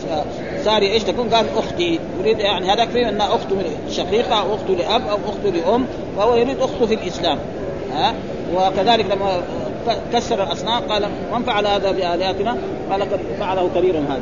[0.63, 1.99] ساري إيش تكون؟ قال أختي.
[2.19, 3.55] يريد يعني هذاك فيه انها أخته
[3.89, 5.85] شقيقة أو أخته لأب أو أخته لأم
[6.17, 7.37] فهو يريد أخته في الإسلام.
[7.93, 8.13] ها؟
[8.55, 9.41] وكذلك لما
[10.13, 12.57] كسر الاصنام قال من فعل هذا بآلهتنا؟
[12.91, 14.21] قال قد فعله كبير هذا.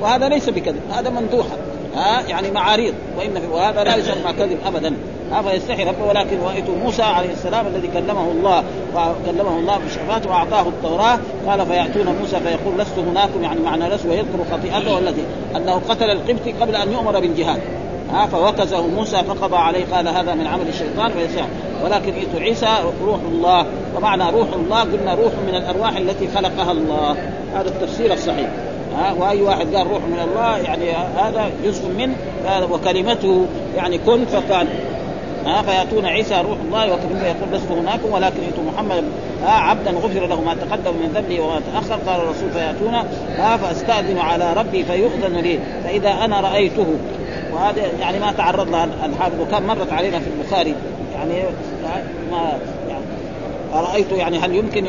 [0.00, 1.56] وهذا ليس بكذب هذا مندوحه
[1.96, 4.96] ها؟ يعني معاريض وإن في وهذا لا يسمى كذب ابدا.
[5.32, 10.68] ها؟ فيستحي ربه ولكن واتوا موسى عليه السلام الذي كلمه الله وكلمه الله بشفاعته وأعطاه
[10.68, 11.18] التوراة.
[11.46, 15.22] قال فيأتون موسى فيقول لست هناكم يعني معنى لست ويذكر خطيئته التي
[15.56, 17.60] أنه قتل القبطي قبل أن يؤمر بالجهاد.
[18.12, 21.44] ها فوكزه موسى فقضى عليه قال هذا من عمل الشيطان فيسع
[21.84, 22.68] ولكن ائت عيسى
[23.04, 23.66] روح الله.
[23.96, 27.16] ومعنى روح الله قلنا روح من الأرواح التي خلقها الله.
[27.54, 28.48] هذا التفسير الصحيح.
[28.98, 32.14] ها وأي واحد قال روح من الله يعني هذا جزء منه
[32.70, 33.46] وكلمته.
[33.76, 34.66] يعني كن فكان.
[35.46, 39.04] ها فيأتون عيسى روح الله وكلمة يقول لست هناكم ولكن ائتوا محمد.
[39.44, 41.94] ها عبدا غفر له ما تقدم من ذنبه وما تأخر.
[42.06, 42.94] قال الرسول فيأتون.
[43.38, 45.58] ها فأستأذن على ربي فيؤذن لي.
[45.84, 46.86] فإذا أنا رأيته
[47.56, 50.74] وهذا يعني ما تعرض لها الحافظ وكان مرت علينا في البخاري.
[51.14, 51.32] يعني
[52.30, 53.04] ما يعني
[53.74, 54.86] أرأيت يعني هل يمكن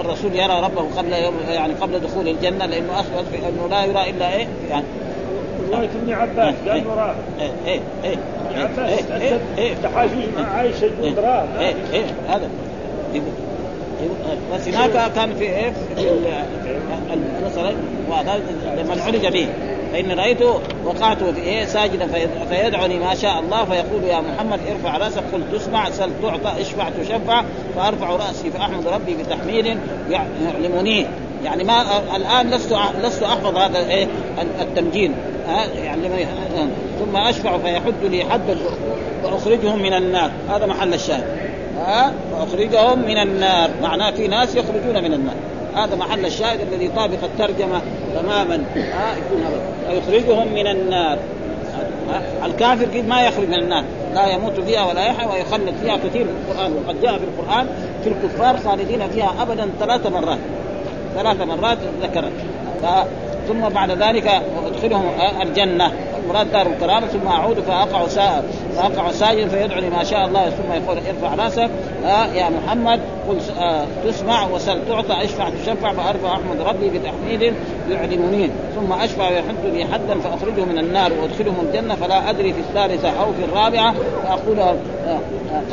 [0.00, 4.36] الرسول يرى ربه قبل يوم يعني قبل دخول الجنة؟ لأنه أثبت أنه لا يرى إلا
[4.36, 4.84] إيه؟ يعني
[5.72, 8.16] رواية ابن عباس قال إيه إيه إيه
[8.50, 12.48] ابن عباس إيه إيه تحاجوج مع عائشة يقول راه إيه إيه هذا.
[14.54, 16.10] بس هناك كان في إيه؟ في
[17.46, 17.72] مثلا
[18.76, 19.48] لما عرج به.
[19.92, 22.08] فإن رأيته وقعت في إيه ساجدا
[22.50, 25.22] فيدعني ما شاء الله فيقول يا محمد ارفع رأسك.
[25.32, 27.44] قل تسمع سل تعطى اشفع تشفع
[27.76, 29.78] فأرفع رأسي فأحمد ربي بتحميد
[30.10, 31.06] يعلمني.
[31.44, 31.82] يعني ما
[32.16, 34.06] الآن لست لست أحفظ هذا إيه
[34.60, 35.12] التمجيد.
[35.84, 36.26] يعني
[36.98, 38.56] ثم أشفع فيحد لي حدا
[39.24, 40.30] وأخرجهم من النار.
[40.50, 41.24] هذا محل الشاهد.
[41.76, 43.70] ها وأخرجهم من النار.
[43.82, 45.34] معناه في ناس يخرجون من النار.
[45.76, 47.80] هذا محل الشاهد الذي طابق الترجمة
[48.14, 48.64] تماما.
[48.76, 49.60] ها يكون هذا.
[49.90, 51.18] ويخرجهم من النار.
[52.44, 56.52] الكافر قد ما يخرج من النار؟ لا يموت فيها ولا يحيى ويخلد فيها كثير في
[56.52, 56.72] القرآن.
[56.72, 57.66] وقد جاء في القرآن
[58.04, 60.38] في الكفار خالدين فيها ابدا ثلاث مرات.
[61.14, 62.32] ثلاث مرات ذكرت.
[63.48, 65.10] ثم بعد ذلك أدخلهم
[65.42, 65.92] الجنة.
[66.30, 68.42] المراد دار الكرامه ثم اعود فأقع سا...
[68.76, 71.70] فأقع ساجدا فيدعو ما شاء الله ثم يقول ارفع رأسك.
[72.06, 77.54] آه يا محمد قل آه تسمع وسل تعطى اشفع تشفع فأرفع أحمد ربي بتحميد
[77.90, 83.08] يعلمني ثم أشفع ويحد لي حدا فأخرجه من النار وادخلهم الجنة فلا أدري في الثالثة
[83.08, 83.94] أو في الرابعة.
[84.24, 84.76] فأقول آه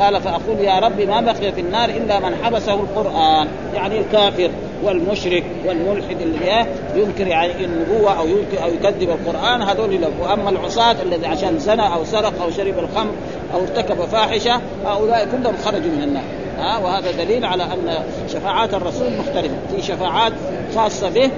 [0.00, 4.50] قال فأقول يا ربي ما بقي في النار إلا من حبسه القرآن يعني الكافر.
[4.84, 10.10] والمشرك والملحد اللي ينكر يعني النبوة أو ينكر أو يكذب القرآن هذول له.
[10.20, 13.12] وأما العصاة الذي عشان زنى أو سرق أو شرب الخمر
[13.54, 16.24] أو ارتكب فاحشة هؤلاء كلهم خرجوا من النار.
[16.58, 19.54] ها وهذا دليل على أن شفاعات الرسول مختلفة.
[19.76, 20.32] في شفاعات
[20.74, 21.30] خاصة به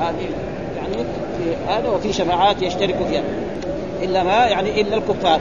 [0.00, 0.28] هذه
[0.76, 0.96] يعني
[1.38, 3.22] في هذا وفي شفاعات يشترك فيها.
[4.02, 5.40] إلا ما يعني إلا الكفار.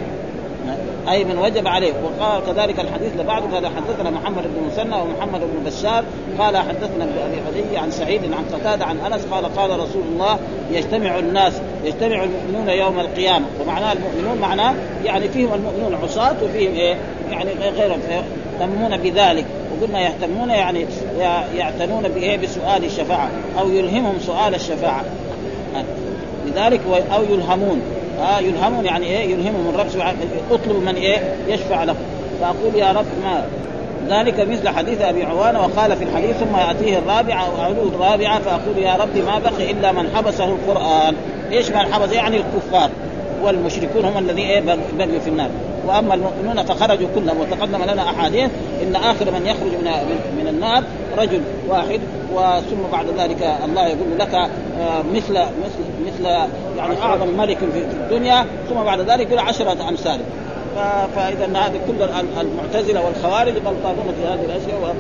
[1.10, 1.94] أي من وجب عليه.
[2.04, 6.04] وقال كذلك الحديث لبعضه قال حدثنا محمد بن مسنى ومحمد بن بشار.
[6.40, 10.40] قال حدثنا ابن أبي حدي عن سعيد عن قتادة عن أنس قال قال رسول الله
[10.72, 13.46] يجتمع الناس يجتمع المؤمنون يوم القيامة.
[13.62, 14.74] ومعناه المؤمنون معناه
[15.06, 16.96] يعني فيهم المؤمنون عصاة وفيهم إيه؟
[17.32, 18.00] يعني غيرهم.
[18.10, 19.46] يهتمون بذلك.
[19.72, 20.86] وقلنا يهتمون يعني
[21.58, 25.04] يعتنون بإيه؟ بسؤال الشفاعة أو يلهمهم سؤال الشفاعة.
[26.46, 26.82] لذلك
[27.16, 27.82] أو يلهمون.
[28.20, 30.16] آه يلهمون يعني إيه؟ يلهمهم الرب
[30.52, 31.96] اطلب من إيه؟ يشفع له
[32.42, 33.46] فأقول يا رب ما
[34.10, 38.78] ذلك مثل حديث أبي عوانة وقال في الحديث ثم يأتيه الرابعه أو اعود الرابعة فأقول
[38.78, 41.16] يا ربي ما بقي إلا من حبسه القرآن.
[41.52, 42.90] إيش من حبس يعني الكفار
[43.44, 44.62] والمشركون هم الذين إيه؟
[44.98, 45.50] بقوا في النار.
[45.88, 48.50] وأما المؤمنون فخرجوا كلهم وتقدم لنا أحاديث
[48.84, 49.92] إن آخر من يخرج من
[50.38, 50.84] من النار
[51.18, 52.00] رجل واحد
[52.34, 56.26] وثم بعد ذلك الله يقول لك آه، مثل مثل مثل
[56.78, 60.20] يعني أعظم ملك في الدنيا ثم بعد ذلك يقول عشرة أمثال.
[61.16, 62.04] فإذا هذه كل
[62.42, 64.96] المعتزلة والخوارج غلطانون في هذه الأشياء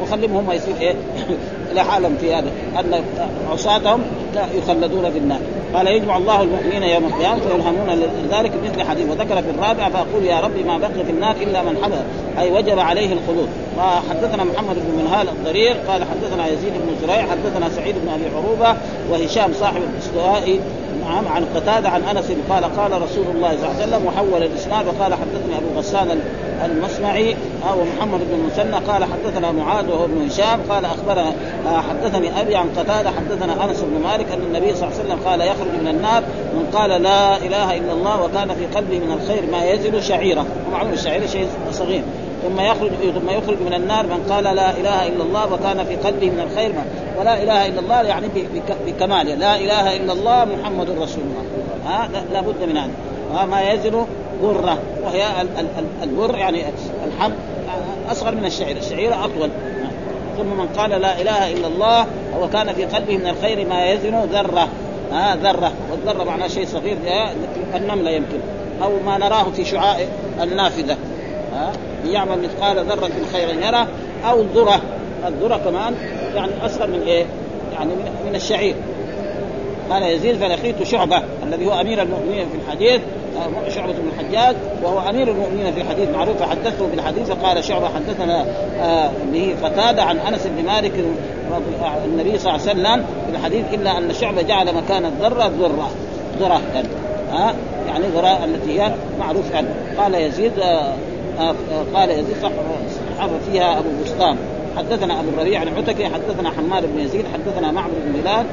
[0.00, 0.94] وخليهم هم يصير إيه؟
[1.74, 3.04] لحالهم في هذا أن
[3.50, 4.02] عصاتهم
[4.54, 5.40] يخلدون في النار.
[5.74, 9.10] قال يجمع الله المؤمنين يوم القيامة فيلهمون ذلك مثل حديث.
[9.10, 11.98] وذكر في الرابع فاقول يا ربي ما بقي في النار إلا من حبس
[12.38, 13.48] أي وجب عليه الخلود.
[13.78, 15.76] وحدثنا محمد بن منهال الضرير.
[15.88, 17.22] قال حدثنا يزيد بن زريع.
[17.22, 18.76] حدثنا سعيد بن أبي عروبة.
[19.10, 20.60] وهشام صاحب الاستوائي
[21.12, 24.86] نعم عن قتادة عن أنس قال قال رسول الله صلى الله عليه وسلم وحول الإسناد
[24.86, 26.20] وقال حدثني أبو غسان
[26.64, 27.36] المصمعي
[27.70, 31.32] أو محمد بن المثنى قال حدثنا معاذ وهو ابن هشام قال أخبرنا
[31.66, 35.28] آه، حدثني أبي عن قتادة حدثنا أنس بن مالك أن النبي صلى الله عليه وسلم
[35.28, 36.22] قال يخرج من النار
[36.54, 40.46] من قال لا إله إلا الله وكان في قلبه من الخير ما يزل شعيرة.
[40.68, 42.02] ومعلوم الشعيره شيء صغير.
[42.42, 46.30] ثم يخرج ثم يخرج من النار من قال لا إله إلا الله وكان في قلبه
[46.30, 46.72] من الخير.
[46.72, 46.84] ما
[47.20, 48.26] ولا إله إلا الله يعني
[48.86, 49.34] بكماله.
[49.34, 51.44] لا إله إلا الله محمد رسول الله.
[51.86, 53.46] ها؟ لا بد من هذا.
[53.46, 54.06] ما يزن
[54.42, 54.78] غرة.
[55.04, 55.26] وهي
[56.02, 56.64] البر يعني
[57.06, 57.32] الحب
[58.10, 58.76] أصغر من الشعير.
[58.76, 59.50] الشعير أطول.
[60.38, 62.06] ثم من قال لا إله إلا الله
[62.40, 64.68] وكان في قلبه من الخير ما يزن ذرة.
[65.12, 65.72] ها؟ ذرة.
[65.90, 66.96] والذرة معناه شيء صغير.
[67.74, 68.38] النملة يمكن.
[68.82, 69.98] أو ما نراه في شعاع
[70.42, 70.96] النافذة.
[71.54, 71.72] ها؟
[72.06, 73.86] يعمل مثقال ذرة خيرا يرى
[74.30, 74.80] أو الذره
[75.28, 75.94] الذرة كمان
[76.34, 77.24] يعني أصغر من إيه؟
[77.72, 77.90] يعني
[78.26, 78.74] من الشعير.
[79.90, 83.00] قال يزيد فلقيت شعبة الذي هو أمير المؤمنين في الحديث
[83.36, 88.46] آه، شعبة بن الحجاج وهو أمير المؤمنين في الحديث معروف فحدثته بالحديث فقال شعبة حدثنا
[88.80, 90.92] آه، به قتادة عن أنس بن مالك
[92.04, 95.90] النبي صلى الله عليه وسلم في الحديث إلا أن شعبة جعل مكان الذرة ذره
[96.40, 96.60] ذرة
[97.86, 99.74] يعني ذرة التي هي معروف عنه.
[99.98, 100.92] قال يزيد آه،
[101.94, 102.50] قال يزيد صح
[103.52, 104.36] فيها أبو بستان
[104.76, 108.46] حدثنا أبو الربيع العتكي حدثنا حماد بن يزيد حدثنا معبد بن هلال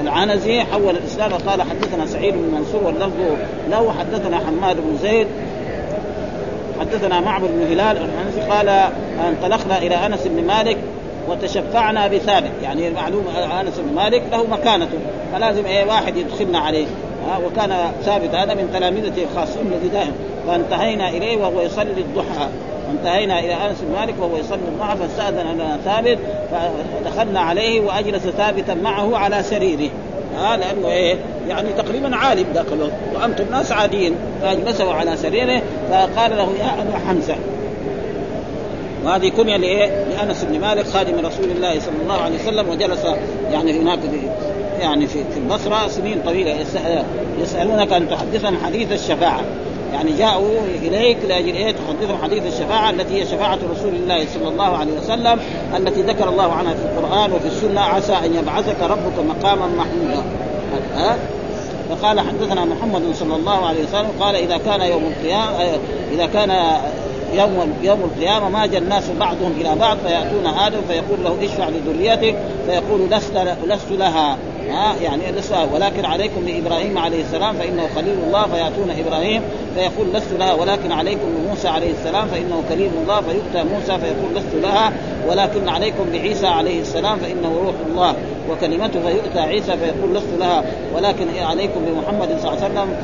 [0.00, 3.16] العنزي حول الإسلام وقال حدثنا سعيد بن منصور واللفظ
[3.70, 3.94] له.
[3.98, 5.26] حدثنا حماد بن زيد
[6.80, 8.68] حدثنا معبد بن هلال العنزي قال
[9.28, 10.78] انطلقنا إلى أنس بن مالك
[11.28, 12.50] وتشفعنا بثابت.
[12.62, 13.24] يعني معلوم
[13.60, 14.98] أنس بن مالك له مكانته
[15.32, 16.86] فلازم إيه واحد يدخلنا عليه.
[17.28, 20.12] ها وكان ثابت هذا من تلامذته الخاصين الذي دائما
[20.46, 22.48] فانتهينا إليه وهو يصلي الضحى.
[22.90, 26.18] انتهينا إلى أنس بن مالك وهو يصلي الضحى فاستأذن لنا ثابت
[26.50, 29.90] فدخلنا عليه وأجلس ثابتا معه على سريره.
[30.38, 31.16] ها لأنه إيه؟
[31.48, 36.98] يعني تقريبا عالم ذاك الوقت وأنتم ناس عاديين فاجلسه على سريره فقال له يا أبا
[37.08, 37.34] حمزة.
[39.04, 43.04] وهذه كنية لإيه؟ لأنس بن مالك خادم رسول الله صلى الله عليه وسلم وجلس
[43.52, 44.28] يعني هناك في
[44.80, 46.56] يعني في البصرة سنين طويلة
[47.40, 49.40] يسألونك أن تحدثهم حديث الشفاعة.
[49.92, 54.76] يعني جاءوا إليك لأجل إيه؟ تحدثهم حديث الشفاعة التي هي شفاعة رسول الله صلى الله
[54.76, 55.38] عليه وسلم
[55.76, 60.22] التي ذكر الله عنها في القرآن وفي السنة عسى أن يبعثك ربك مقاما محمودا.
[61.90, 65.78] فقال حدثنا محمد صلى الله عليه وسلم قال إذا كان يوم القيامة
[66.12, 66.50] إذا كان
[67.34, 73.10] يوم يوم القيامة ما الناس بعضهم إلى بعض فيأتون آدم فيقول له اشفع لذريتك فيقول
[73.10, 74.38] لست لست لها.
[74.68, 75.22] ها؟ يعني
[75.74, 79.42] ولكن عليكم بابراهيم عليه السلام فإنه خليل الله فيأتون إبراهيم
[79.74, 80.52] فيقول لست لها.
[80.52, 84.92] ولكن عليكم بموسى عليه السلام فإنه كريم الله فيؤتى موسى فيقول لست لها.
[85.28, 88.14] ولكن عليكم بعيسى عليه السلام فإنه روح الله.
[88.50, 90.64] وكلمته فيؤتى عيسى فيقول لست لها.
[90.94, 92.96] ولكن عليكم بمحمد صلى الله عليه وسلم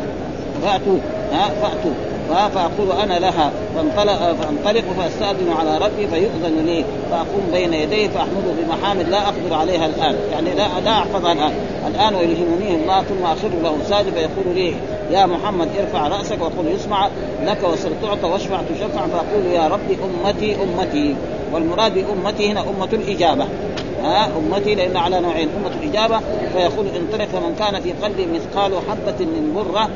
[0.62, 0.98] فأتوا.
[1.32, 2.17] ها؟ فأتوا.
[2.28, 9.08] فأقول أنا لها فانطلق فانطلق فأستأذن على ربي فيؤذن لي فأقوم بين يديه فاحمده بمحامد
[9.08, 10.16] لا أقدر عليها الآن.
[10.32, 11.52] يعني لا لا احفظها الآن.
[11.86, 14.74] الآن ويلهمنيه الله ثم اخر له ساجد فيقول لي
[15.10, 17.08] يا محمد ارفع رأسك وقل يسمع
[17.44, 19.06] لك وسل تعطى واشفع تشفع.
[19.06, 21.16] فأقول يا ربي أمتي أمتي.
[21.52, 23.46] والمراد بامتي هنا أمة الإجابة.
[24.02, 26.20] ها؟ أمتي لأن على نوعين أمة الإجابة.
[26.52, 29.88] فيقول انطلق فمن كان في قلبه مثقال حبة من بره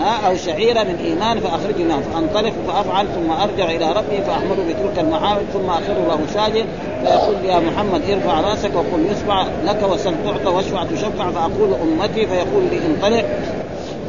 [0.00, 4.98] ها أو شعيرة من إيمان فاخرجه منها فأنطلق فأفعل ثم أرجع إلى ربي فاحمده بتلك
[4.98, 6.66] المحاور ثم أخر له ساجد.
[7.04, 12.64] فيقول يا محمد ارفع رأسك وقل يسمع لك وسل تعطى واشفع تشفع فأقول أمتي فيقول
[12.70, 13.24] لي انطلق.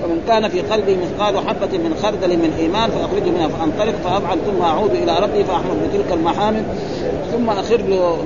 [0.01, 4.61] فمن كان في قلبه مثقال حبة من خردل من إيمان فأخرج منها فأنطلق فأفعل ثم
[4.61, 6.63] أعود إلى ربي فأحمد بتلك المحامد
[7.31, 7.77] ثم أخر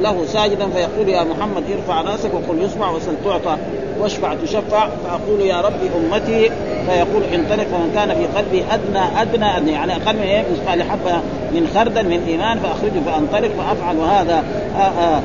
[0.01, 3.57] له ساجدا فيقول يا محمد ارفع رأسك وقل يسمع وسل تعطى
[3.99, 6.51] واشفع تشفع فأقول يا ربي أمتي
[6.85, 11.21] فيقول انطلق ومن كان في قلبه أدنى أدنى أدنى يعني أقل من إيه؟ مثقال حبة
[11.53, 14.43] من خردل من إيمان فأخرجه فأنطلق فأفعل وهذا
[14.75, 15.21] آه، آه،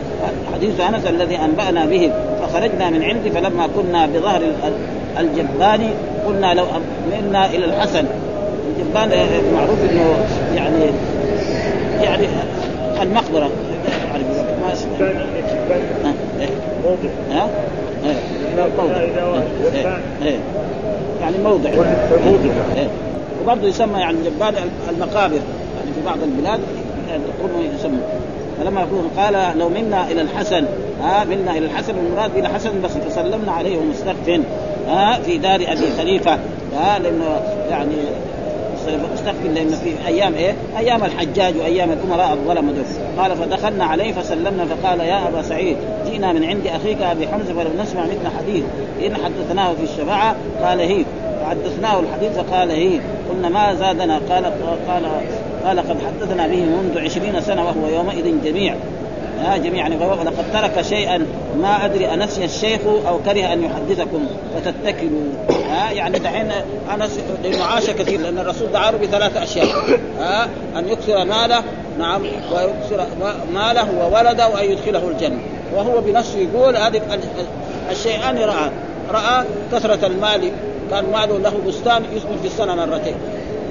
[0.55, 4.43] حديث أنس الذي أنبأنا به فخرجنا من عندي فلما كنا بظهر
[5.21, 5.91] الجبان
[6.27, 6.65] قلنا لو
[7.13, 8.05] منا إلى الحسن.
[8.69, 9.11] الجبان
[9.55, 10.15] معروف إنه
[10.55, 10.85] يعني
[12.03, 12.27] يعني
[13.03, 13.51] المقبرة.
[14.13, 14.25] يعني
[14.63, 14.75] ما
[16.85, 17.49] موضع ها؟
[18.77, 19.01] موضع
[21.21, 21.71] يعني موضع.
[23.43, 24.55] وبرضه يسمى يعني جبان
[24.89, 25.41] المقابر.
[25.77, 26.61] يعني في بعض البلاد
[27.09, 27.23] يعني
[27.79, 27.99] يسمى.
[28.61, 30.65] فلما يقول قال لو منا إلى الحسن.
[31.03, 34.41] ها؟ منا إلى الحسن المراد إلى حسن بس فسلمنا عليه مستخف
[34.89, 36.39] ها في دار أبي خليفة
[36.77, 37.97] ها لأنه يعني
[39.15, 42.85] مستخف لأن في أيام إيه؟ أيام الحجاج وأيام الأمراء الظلمه دول
[43.19, 47.81] قال فدخلنا عليه فسلمنا فقال يا أبا سعيد جئنا من عند أخيك أبي حمزة فلم
[47.83, 48.65] نسمع مثل حديث.
[49.07, 51.05] إن حدثناه في الشفاعة قال هي.
[51.43, 53.01] فحدثناه الحديث فقال هي.
[53.31, 54.45] قلنا ما زادنا؟ قال
[54.89, 55.05] قال
[55.65, 58.75] قال قد حدثنا به منذ عشرين سنة وهو يومئذ جميع.
[59.41, 61.27] ها جميعا ولقد ترك شيئا
[61.61, 65.23] ما أدري أنسي الشيخ أو كره أن يحدثكم فتتكلوا.
[65.71, 66.53] ها يعني دحين
[67.43, 69.67] لأنه عاش كثير لأن الرسول دعاه بثلاث أشياء.
[70.21, 71.63] ها أن يكثر ماله
[71.99, 73.07] نعم ويكثر
[73.55, 75.39] ماله وولده وأن يدخله الجنة.
[75.75, 77.03] وهو بنفسه يقول هذه
[77.91, 78.71] الشيئان رأى.
[79.11, 80.53] رأى كثرة المال
[80.91, 83.15] كان ماله له بستان يثمر في السنة مرتين.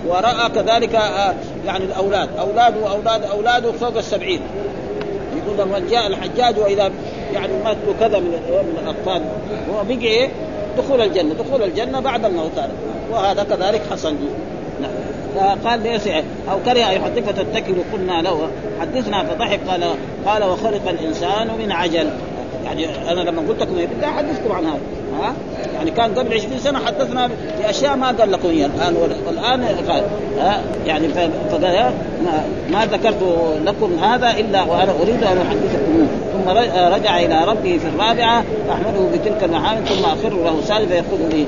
[0.08, 1.34] ورأى كذلك آه،
[1.66, 2.30] يعني الأولاد.
[2.40, 4.42] اولاده وأولاد أولاده فوق السبعين.
[5.48, 6.92] يقول من جاء الحجاج وإذا
[7.34, 9.22] يعني مات كذا من من الاطفال
[9.70, 10.30] هو بقي إيه؟
[10.78, 12.52] دخول الجنة، دخول الجنة بعد الموت.
[12.58, 12.72] هذا
[13.12, 14.16] وهذا كذلك حصل.
[14.82, 14.92] نعم.
[15.36, 16.08] فقال ليس
[16.52, 18.48] أو كره ان يحدث فتتكل قلنا له
[18.82, 19.60] حدثنا فضحك.
[19.68, 22.10] قال قال وخلق الإنسان من عجل.
[22.66, 24.80] يعني أنا لما قلت لكم بالله حدثكم عن هذا.
[25.22, 25.34] ها؟
[25.76, 28.96] يعني كان قبل 20 سنة حدثنا بأشياء ما قال لكم اياها الآن
[29.28, 29.64] والآن
[30.40, 31.08] ها؟ يعني
[31.52, 31.94] فقال
[32.72, 33.18] ما, ذكرت
[33.66, 36.08] لكم هذا إلا وأنا أريد أن أحدثكم.
[36.34, 36.50] ثم
[36.94, 41.46] رجع إلى ربه في الرابعة أحمده بتلك المحامد ثم اخر له سالفة يقول لي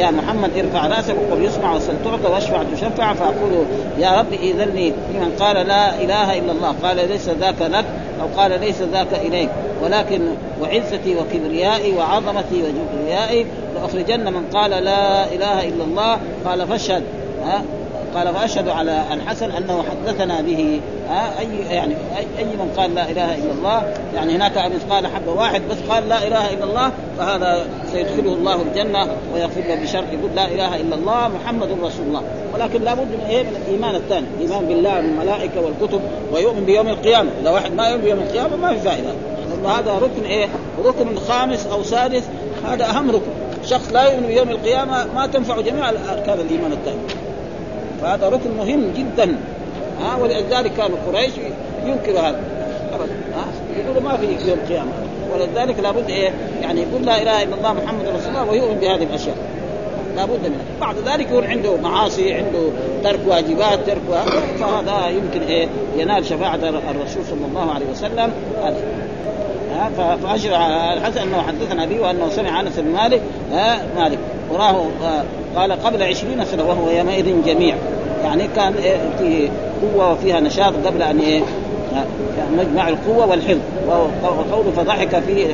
[0.00, 3.66] يا محمد ارفع رأسك وقل يسمع وسل تعطى واشفع تشفع فأقول
[3.98, 7.84] يا رب إذن لي لمن قال لا إله إلا الله قال ليس ذاك لك
[8.24, 9.50] أو قال ليس ذاك إليك
[9.82, 10.20] ولكن
[10.62, 17.02] وعزتي وكبريائي وعظمتي وكبريائي لأخرجن من قال لا إله إلا الله قال فاشهد
[18.14, 20.80] قال وأشهد على الحسن أنه حدثنا به
[21.38, 21.94] أي يعني
[22.38, 26.26] أي من قال لا إله إلا الله يعني هناك مثقال حبة واحد بس قال لا
[26.26, 31.28] إله إلا الله فهذا سيدخله الله الجنة ويغفر له بشرط يقول لا إله إلا الله
[31.28, 32.22] محمد رسول الله.
[32.54, 36.00] ولكن لابد من إيه؟ من الإيمان الثاني الايمان بالله والملائكة والكتب
[36.32, 37.30] ويؤمن بيوم القيامة.
[37.42, 39.10] اذا واحد ما يؤمن بيوم القيامة ما في فائدة.
[39.66, 40.48] هذا ركن إيه؟
[40.84, 42.22] ركن خامس أو سادس
[42.66, 43.30] هذا أهم ركن.
[43.64, 47.23] شخص لا يؤمن بيوم القيامة ما تنفع جميع اركان الإيمان الثاني.
[48.04, 49.36] فهذا ركن مهم جدا.
[50.00, 51.32] ها ولذلك كانوا قريش
[51.86, 52.40] ينكر هذا.
[52.94, 53.12] ابدا.
[53.34, 53.44] ها
[53.80, 54.90] يقولوا ما في يوم القيامة.
[55.32, 56.30] ولذلك لابد إيه؟
[56.62, 59.36] يعني يقول لا إله إلا الله محمد رسول الله ويؤمن بهذه الأشياء.
[60.16, 60.64] لابد منها.
[60.80, 62.68] بعد ذلك يكون عنده معاصي عنده
[63.04, 64.00] ترك واجبات ترك
[64.60, 68.32] فهذا يمكن إيه؟ ينال شفاعة الرسول صلى الله عليه وسلم.
[68.64, 68.76] هذا
[70.22, 70.56] فأشر
[70.92, 73.20] الحسن أنه حدثنا به وأنه سمع أنس بن مالك
[73.96, 74.18] مالك.
[74.52, 74.86] وراه
[75.56, 77.76] قال قبل عشرين سنة وهو يومئذ جميع.
[78.24, 78.74] يعني كان
[79.18, 79.50] في
[79.82, 81.42] قوة وفيها نشاط قبل أن إيه
[82.58, 83.60] مجمع القوة والحفظ.
[84.22, 85.46] وقوله فضحك فيه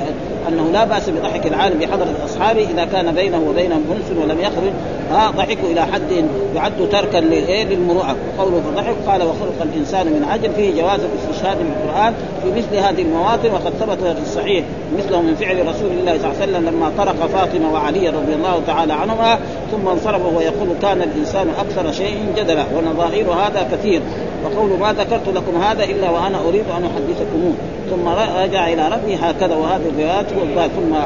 [0.49, 4.73] أنه لا بأس بضحك العالم بحضره أصحابه إذا كان بينه وبينهم انس ولم يخرج.
[5.11, 6.25] ها ضحكوا إلى حد
[6.55, 8.17] يعد تركا للمروءة.
[8.39, 10.51] وقوله فضحك قال وخلق الإنسان من عجل.
[10.57, 14.65] فيه جواز الاستشهاد من القرآن في مثل هذه المواطن وقد ثبت في الصحيح
[14.99, 18.63] مثله من فعل رسول الله صلى الله عليه وسلم لما طرق فاطمة وعلي رضي الله
[18.67, 19.39] تعالى عنهما
[19.73, 22.65] ثم انصرف وهو يقول كان الإنسان أكثر شيء جدلا.
[22.77, 24.03] ونظائر هذا كثير.
[24.45, 27.55] وقول ما ذكرت لكم هذا إلا وأنا أريد أن أحدثكموه.
[27.91, 28.09] ثم
[28.43, 30.27] رجع إلى ربي هكذا وهذه الروايات
[30.77, 30.97] ثم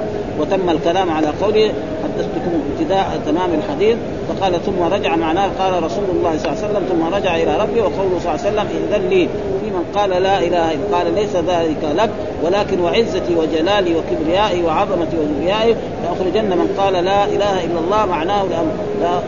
[0.41, 1.73] وتم الكلام على قوله
[2.05, 3.97] حدثتكم ابتداء تمام الحديث.
[4.29, 7.81] فقال ثم رجع معناه قال رسول الله صلى الله عليه وسلم ثم رجع إلى ربي
[7.81, 9.29] وقوله صلى الله عليه وسلم إذن لي
[9.61, 12.11] في من قال لا إله إلا قال ليس ذلك لك
[12.43, 19.25] ولكن وعزتي وجلالي وكبريائي وعظمتي وكبريائي لأخرجن من قال لا إله إلا الله معناه له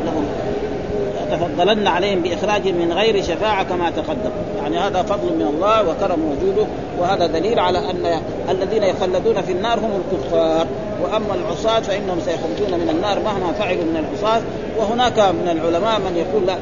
[1.27, 4.31] لتفضلن عليهم بإخراج من غير شفاعة كما تقدم.
[4.62, 6.66] يعني هذا فضل من الله وكرم وجوده
[7.00, 8.20] وهذا دليل على أن
[8.50, 10.66] الذين يخلدون في النار هم الكفار.
[11.02, 14.42] وأما العصاة فإنهم سيخرجون من النار مهما فعلوا من العصاة.
[14.79, 16.56] وهناك من العلماء من يقول لا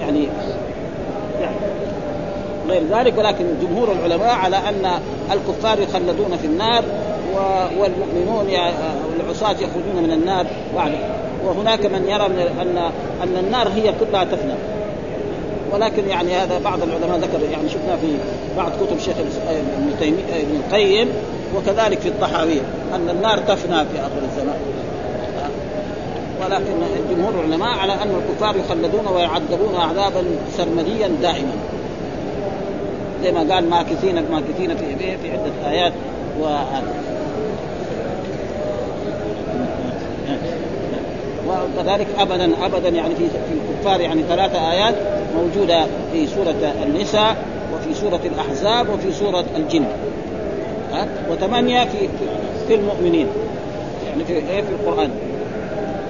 [0.00, 0.28] يعني
[1.40, 1.56] يعني
[2.68, 5.00] غير ذلك ولكن جمهور العلماء على أن
[5.32, 6.84] الكفار يخلدون في النار
[7.78, 8.46] والمؤمنون
[9.18, 10.46] والعصاة يخرجون من النار.
[10.76, 10.92] بعد
[11.44, 12.76] وهناك من يرى ان
[13.22, 14.54] ان النار هي كلها تفنى.
[15.72, 18.16] ولكن يعني هذا بعض العلماء ذكر يعني شفنا في
[18.56, 19.14] بعض كتب شيخ
[19.48, 21.08] ابن تيميه ابن القيم
[21.56, 22.60] وكذلك في الطحاويه
[22.94, 24.56] أن النار تفنى في آخر الزمان.
[26.44, 26.74] ولكن
[27.10, 30.24] جمهور العلماء على أن الكفار يخلدون ويعذبون عذابا
[30.56, 31.52] سرمديا دائما.
[33.22, 35.92] زي ما قال ماكثين ماكثين في في عدة آيات
[36.40, 36.92] وهذا.
[41.52, 44.94] وكذلك ابدا ابدا يعني في في الكفار يعني ثلاثة آيات
[45.36, 47.36] موجودة في سورة النساء
[47.74, 49.84] وفي سورة الأحزاب وفي سورة الجن.
[50.92, 52.08] ها؟ وثمانية في
[52.68, 53.26] في المؤمنين.
[54.08, 55.10] يعني في إيه؟ في القرآن.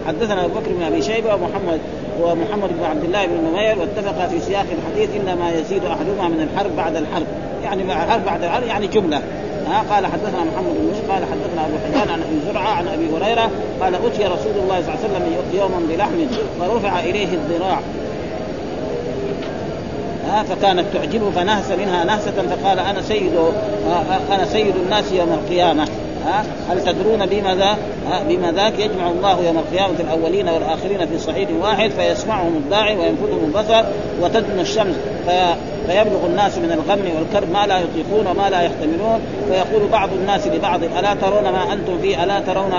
[0.07, 1.81] حدثنا أبو بكر بن أبي شيبة ومحمد
[2.23, 6.77] ومحمد بن عبد الله بن نمير واتفقا في سياق الحديث إنما يزيد أحدهما من الحرب
[6.77, 7.27] بعد الحرب.
[7.65, 9.23] يعني مع الحرب بعد الحرب يعني جملة.
[9.67, 13.51] ها قال حدثنا محمد بن قال حدثنا أبو حيان عن أبي زرعة عن أبي هريرة
[13.81, 16.27] قال أتي رسول الله صلى الله عليه وسلم يوما بلحم
[16.61, 17.81] فرفع إليه الذراع.
[20.27, 23.33] ها فكانت تعجبه فنهس منها نهسة فقال أنا سيد
[24.33, 25.89] أنا سيد الناس يوم القيامة.
[26.27, 27.77] ها هل تدرون بما ذا
[28.29, 33.85] بما ذاك يجمع الله يوم القيامة الأولين والآخرين في صعيد واحد فيسمعهم الداعي وينفذهم البصر
[34.21, 34.95] وتدن الشمس
[35.27, 35.55] في
[35.87, 40.85] فيبلغ الناس من الغم والكرب ما لا يطيقون وما لا يحتملون فيقول بعض الناس لبعض
[40.85, 42.73] ألا ترون ما أنتم فيه؟ ألا ترون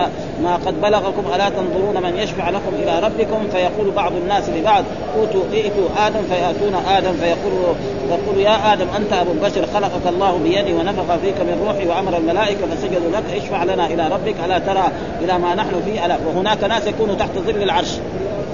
[0.43, 4.83] ما قد بلغكم؟ ألا تنظرون من يشفع لكم إلى ربكم؟ فيقول بعض الناس لبعض
[5.19, 7.75] أوتوا ائتوا آدم فيأتون آدم فيقول
[8.09, 12.67] يقول يا آدم أنت أبو البشر خلقك الله بيدي ونفخ فيك من روحي وأمر الملائكة
[12.71, 14.91] فسجدوا لك اشفع لنا إلى ربك ألا ترى
[15.23, 17.91] إلى ما نحن فيه ألا وهناك ناس يكونوا تحت ظل العرش.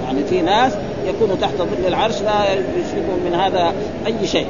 [0.06, 0.72] يعني في ناس
[1.06, 3.72] يكونوا تحت ظل العرش لا يشركون من هذا
[4.06, 4.46] أي شيء.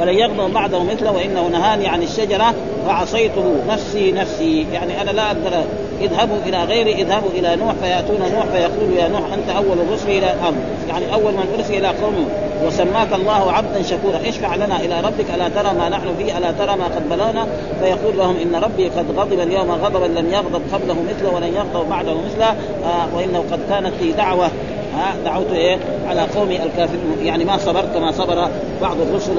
[0.00, 2.54] ولن يغضب بعده مثله وإنه نهاني عن الشجرة.
[2.86, 4.66] فعصيته نفسي نفسي.
[4.72, 5.64] يعني أنا لا أقدر
[6.00, 10.32] اذهبوا إلى غيري اذهبوا إلى نوح فيأتون نوح فيقول يا نوح أنت أول الرسل إلى
[10.32, 10.56] الأرض
[10.88, 12.26] يعني أول من أرسل إلى قومه.
[12.66, 14.20] وسماك الله عبدا شكورا.
[14.28, 17.46] اشفع لنا إلى ربك ألا ترى ما نحن فيه ألا ترى ما قد بلغنا.
[17.80, 22.14] فيقول لهم إن ربي قد غضب اليوم غضبا لم يغضب قبله مثله ولن يغضب بعده
[22.14, 22.50] مثله.
[22.84, 24.50] آه وإنه قد كانت لي دعوة.
[24.96, 25.78] ها دعوت إيه؟
[26.08, 27.18] على قومي الكافرين.
[27.22, 28.48] يعني ما صبرت كما صبر
[28.82, 29.32] بعض الرسل.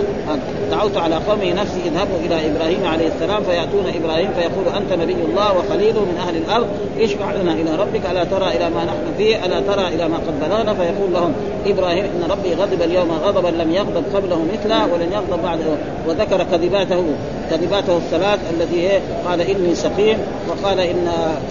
[0.72, 5.58] دعوت على قومي نفسي اذهبوا إلى إبراهيم عليه السلام فيأتون إبراهيم فيقول أنت نبي الله
[5.58, 6.68] وخليله من أهل الأرض.
[7.00, 10.40] اشفع لنا إلى ربك ألا ترى إلى ما نحن فيه ألا ترى إلى ما قد
[10.40, 11.34] بلغنا؟ فيقول لهم
[11.66, 15.76] إبراهيم إن ربي غضب اليوم غضبا لم يغضب قبله مثله ولن يغضب بعده.
[16.08, 17.04] وذكر كذباته
[17.50, 18.90] كذباته الثلاث التي
[19.26, 20.18] قال إني سقيم.
[20.50, 21.08] وقال إن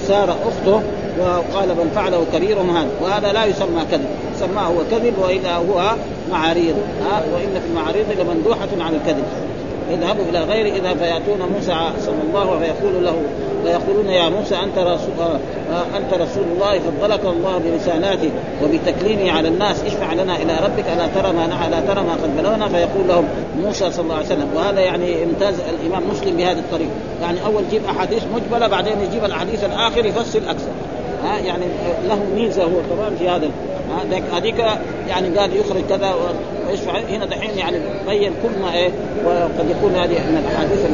[0.07, 0.83] ساره أخته
[1.21, 4.07] وقال بل فعله كبيرهم هذا وهذا لا يسمى كذب.
[4.41, 5.95] سماه هو كذب وإذا هو
[6.31, 9.25] معاريض ها؟ وإن في المعاريض لمندوحة عن الكذب.
[9.91, 13.15] اذهبوا إلى غير إذا فيأتون موسى صلى الله عليه فيقول له
[13.65, 15.11] ويقولون يا موسى أنت رسول
[15.73, 18.31] آه أنت رسول الله فضلك الله برسالاته
[18.63, 19.85] وبتكليمه على الناس.
[19.85, 20.85] اشفع لنا إلى ربك.
[20.95, 23.25] ألا ترى ما نحى لا ترى ما قد بلغنا؟ فيقول لهم
[23.63, 24.49] موسى صلى الله عليه وسلم.
[24.55, 26.91] وهذا يعني امتاز الإمام مسلم بهذه الطريقة.
[27.23, 30.71] يعني أول يجيب أحاديث مجملة بعدين يجيب الأحاديث الآخر يفصل أكثر.
[31.25, 31.65] ها يعني
[32.09, 33.51] له ميزة هو كمان في هذا.
[34.33, 34.55] هذيك
[35.09, 36.15] يعني قال يخرج كذا
[36.69, 36.99] ويشفع.
[36.99, 37.77] هنا دحين يعني
[38.09, 38.91] بين كل ما إيه
[39.27, 40.85] وقد يكون هذه من الأحاديث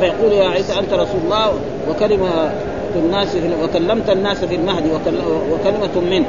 [0.00, 1.52] فيقول يا عيسى أنت رسول الله
[1.90, 2.50] وكلمة
[2.96, 3.28] الناس
[3.62, 4.84] وكلمت الناس في المهد
[5.52, 6.26] وكلمة منه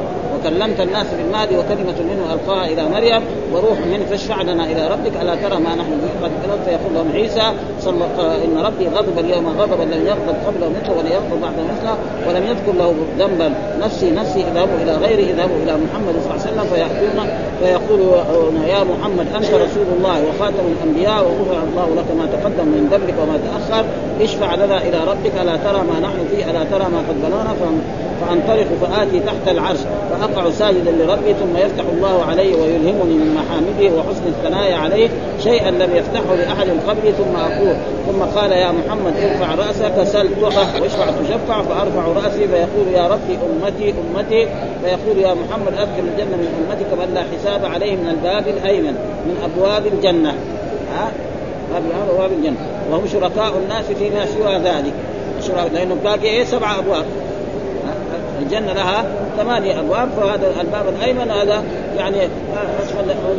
[0.48, 3.22] وكلمت الناس في المهد وكلمة منه ألقاها إلى مريم
[3.54, 5.22] وروح منه فاشفع لنا إلى ربك.
[5.22, 7.44] ألا ترى ما نحن به قد بلغ فيقول لهم عيسى
[7.80, 8.06] صلى
[8.46, 11.96] إن ربي غضب اليوم غضبا لم يغضب قبله مثله ولن يغضب بعده مثله
[12.28, 13.54] ولم يذكر له ذنبا.
[13.82, 16.66] نفسي نفسي اذهبوا إلى غيره اذهبوا إلى محمد صلى الله عليه وسلم.
[16.74, 17.28] فيأتون
[17.60, 18.02] فيقول
[18.68, 23.38] يا محمد أنت رسول الله وخاتم الأنبياء وغفر الله لك ما تقدم من ذنبك وما
[23.48, 23.86] تأخر.
[24.22, 25.32] اشفع لنا إلى ربك.
[25.42, 27.54] ألا ترى ما نحن فيه؟ ألا ترى ما قد بلغنا
[28.22, 29.80] فأنطلق فآتي تحت العرش.
[30.38, 35.10] فاقع ساجدا لربي ثم يفتح الله علي ويلهمني من محامده وحسن الثناء عليه
[35.44, 37.76] شيئا لم يفتحه لأحد قبلي ثم أقول.
[38.08, 43.38] ثم قال يا محمد ارفع رأسك سل تعطى واشفع تشفع فأرفع رأسي فيقول يا ربي
[43.48, 44.48] أمتي أمتي.
[44.84, 48.94] فيقول يا محمد أدخل الجنة من أمتك من لا حساب عليه من الباب الأيمن
[49.26, 50.34] من أبواب الجنة.
[50.94, 51.12] ها؟
[51.76, 52.58] هذه أبواب الجنة.
[52.92, 54.94] وهم شركاء الناس فيما سوى ذلك.
[55.74, 57.06] لأنه باقي إيه؟ سبع أبواب.
[58.42, 59.06] الجنة لها
[59.38, 61.64] ثمانية أبواب فهذا الباب الأيمن هذا
[61.98, 62.18] يعني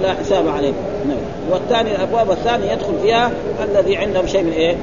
[0.03, 0.73] لا حساب عليه.
[1.09, 1.19] نعم.
[1.51, 3.31] والثاني الأبواب الثانية يدخل فيها
[3.65, 4.75] الذي عندهم شيء من إيه؟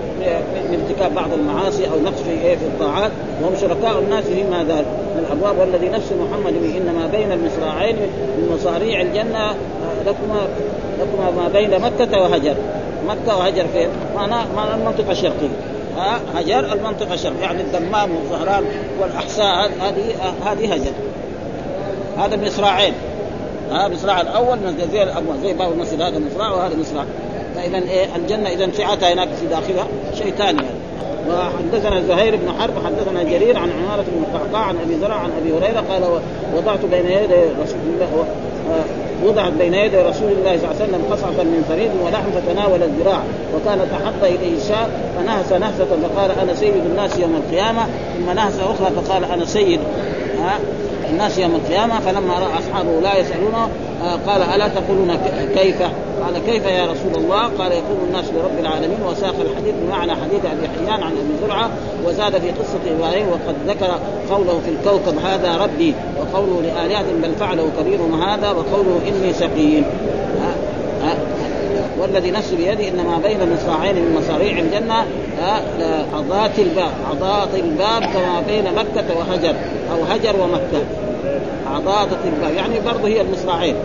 [0.72, 3.12] من ارتكاب بعض المعاصي أو نقص في إيه؟ في الطاعات.
[3.42, 4.86] وهم شركاء الناس فيما ذلك.
[5.16, 7.96] من الأبواب والذي نفس محمد إنما بين المصراعين
[8.38, 9.56] من مصاريع الجنة
[10.06, 10.48] لكما
[11.00, 12.56] لكما ما بين مكة وهجر.
[13.08, 18.64] مكة وهجر فين؟ معناه معناه المنطقة الشرقيه ها هجر المنطقة الشرقيه يعني الدمام والزهران
[19.02, 20.16] والأحساء هذه
[20.46, 20.92] هذه هجر.
[22.18, 22.94] هذا مصراعين
[23.72, 24.58] ها مصراع الأول
[24.92, 27.06] زي الابواب زي باب المسجد هذا مصراع وهذا مصراع
[27.56, 30.86] فإذا إيه الجنة إذا سعتها هناك في داخلها شيء ثاني يعني.
[31.30, 35.54] وحدثنا زهير بن حرب حدثنا جرير عن عمارة بن القعقاع عن أبي زرع عن أبي
[35.54, 36.20] هريرة قال
[36.56, 38.26] وضعت بين يدي رسول الله
[39.24, 43.22] وضعت بين يدي رسول الله صلى الله عليه وسلم قصعة من فريد ولحم فتناول الذراع
[43.56, 47.86] وكان تحط إليه شاء فنهس نهسة فقال أنا سيد الناس يوم القيامة
[48.18, 49.80] ثم نهس أخرى فقال أنا سيد
[51.10, 53.70] الناس يوم القيامة فلما رأى أصحابه لا يسألونه
[54.02, 55.18] قال ألا تقولون
[55.56, 55.82] كيف؟
[56.24, 60.68] قال كيف يا رسول الله؟ قال يقول الناس لرب العالمين وساق الحديث بمعنى حديث أبي
[60.68, 61.70] حيان عن أبي زرعة
[62.06, 64.00] وزاد في قصة إبراهيم وقد ذكر
[64.32, 69.86] قوله في الكوكب هذا ربي وقوله لآلهة بل فعله كبيرهم هذا وقوله إني سقيم
[72.00, 75.06] والذي نفس بيده إنما بين مصراعين من مصاريع الجنة
[76.14, 79.56] عضات الباب عضات الباب كما بين مكة وهجر
[79.92, 80.86] أو هجر ومكة
[81.74, 82.54] عضاضة الباب.
[82.54, 83.76] يعني برضه هي المصراعين.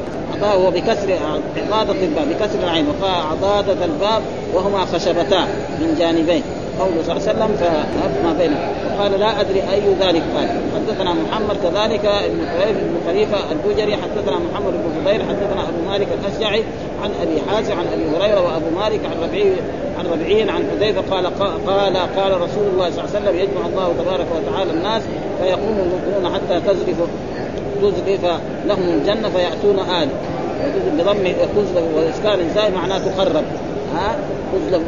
[0.43, 1.13] هو بكسر
[1.57, 2.87] عضاضة الباب بكسر العين.
[2.89, 4.23] وقال عضاضة الباب
[4.55, 5.47] وهما خشبتان
[5.81, 6.43] من جانبين.
[6.79, 8.59] قوله صلى الله عليه وسلم فما بينه.
[8.99, 10.23] وقال لا أدري أي ذلك.
[10.37, 15.91] قال حدثنا محمد كذلك ابن قريب بن خليفة البجري حدثنا محمد بن فضيل حدثنا أبو
[15.91, 16.63] مالك الأشجعي
[17.03, 19.53] عن أبي حازم عن أبي هريرة وأبو مالك عن ربيعي
[19.99, 21.27] عن ربيعي عن حذيفة قال
[21.67, 25.03] قال قال رسول الله صلى الله عليه وسلم يجمع الله تبارك وتعالى الناس
[25.43, 26.97] فيقوم المؤمنون حتى تزرف
[27.83, 30.09] تزرف لهم الجنة فيأتون آل.
[30.99, 33.45] بضم تزلف وإسكان الزاي معناه تقرب.
[33.95, 34.17] ها
[34.53, 34.83] تزلف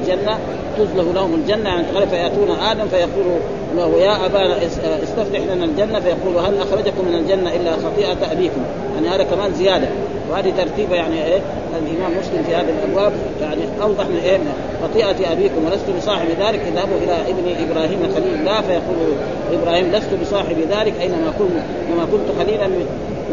[0.00, 0.38] الجنة
[0.78, 3.40] تزلف لهم الجنة يعني فياتون آدم فيقول
[3.76, 4.56] له يا أبانا
[5.02, 8.60] استفتح لنا الجنة فيقول هل أخرجكم من الجنة إلا خطيئة أبيكم؟
[8.94, 9.88] يعني هذا كمان زيادة.
[10.30, 11.40] وهذه ترتيبة يعني إيه
[11.78, 14.38] الإمام مسلم في هذه الأبواب يعني أوضح من إيه
[14.82, 15.64] خطيئة أبيكم.
[15.66, 18.34] ولست بصاحب ذلك اذهبوا إلى ابن إبراهيم خليل.
[18.40, 19.12] الله فيقول
[19.52, 21.50] إبراهيم لست بصاحب ذلك أينما كنت
[21.88, 22.66] كما كنت خليلا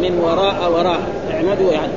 [0.01, 0.99] من وراء وراء.
[1.33, 1.91] اعمدوا يعني.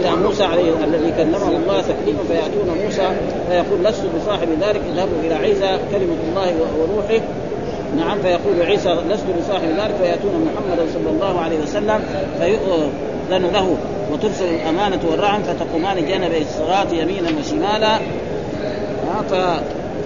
[0.00, 3.08] إلى موسى عليه الذي كلمه الله تكليما فيأتون موسى
[3.50, 7.24] فيقول لست بصاحب ذلك اذهبوا إلى عيسى كلمة الله وروحه.
[7.96, 12.00] نعم فيقول عيسى لست بصاحب ذلك فيأتون محمدا صلى الله عليه وسلم
[12.40, 13.76] فيؤذن له
[14.12, 17.98] وترسل الأمانة والرعن فتقومان جانبي الصراط يمينا وشمالا.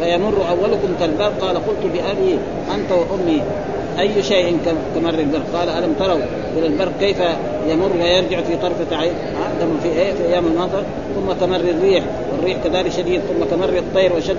[0.02, 2.38] فيمر أولكم كالبر قال قلت بابي
[2.74, 3.42] أنت وأمي.
[3.98, 4.58] أي شيء
[4.94, 6.18] كمر البر قال ألم تروا
[6.58, 7.16] إلى البر كيف
[7.68, 9.12] يمر ويرجع في طرفه عين
[9.60, 10.84] لما في إيه؟ في أيام المطر.
[11.14, 13.20] ثم كمر الريح والريح كذلك شديد.
[13.20, 14.36] ثم كمر الطير وشد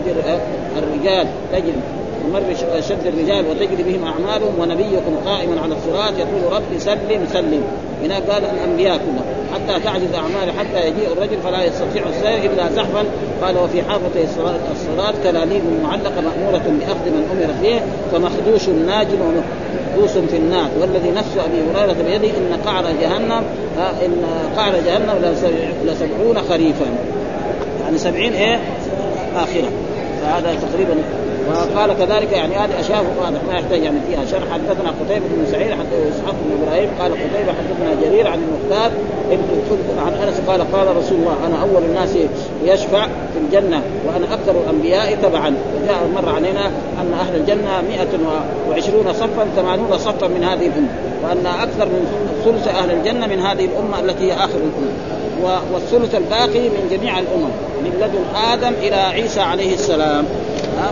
[0.77, 1.27] الرجال.
[1.51, 2.02] تجري.
[2.25, 2.41] ومر
[2.79, 6.13] شد الرجال وتجري بهم أعمالهم ونبيكم قائما على الصراط.
[6.19, 7.63] يقول رب سلم سلم.
[8.03, 13.03] هنا قال الانبياء كلهم حتى تعجز اعماله حتى يجيء الرجل فلا يستطيع السير إلا زحفا.
[13.43, 14.23] قال وفي حافة
[14.71, 17.79] الصراط كلاليب معلقة مأمورة بأخذ من أمر فيه
[18.11, 20.69] فمخدوش ناجل ومحبوس في النار.
[20.81, 23.43] والذي نفس أبي هريرة بيده إن قعر جهنم
[23.77, 24.25] إن
[24.57, 25.35] قعر جهنم
[25.85, 26.85] لسبعون خريفا.
[27.83, 28.59] يعني سبعين إيه؟
[29.35, 29.69] آخرة.
[30.23, 30.95] فهذا تقريبا
[31.49, 34.53] وقال كذلك يعني هذه أشياء واضح ما يحتاج يعني فيها شرح.
[34.53, 38.91] حدثنا قتيبة بن سعيد حدثنا إسحاق بن إبراهيم قال قتيبة حدثنا جرير عن المختار
[39.31, 39.43] ابن
[40.05, 42.17] عن أنس قال قال رسول الله أنا أول الناس
[42.65, 45.55] يشفع في الجنة وأنا أكثر الأنبياء تبعا.
[45.83, 46.65] وجاء مر علينا
[47.01, 47.83] أن أهل الجنة
[48.67, 50.87] 120 صفا 80 صفا من هذه الأمة
[51.23, 52.07] وأن أكثر من
[52.45, 55.22] ثلث أهل الجنة من هذه الأمة التي هي آخر الأمة.
[55.73, 57.51] والثلث الباقي من جميع الأمم
[57.83, 60.25] من لدن آدم إلى عيسى عليه السلام.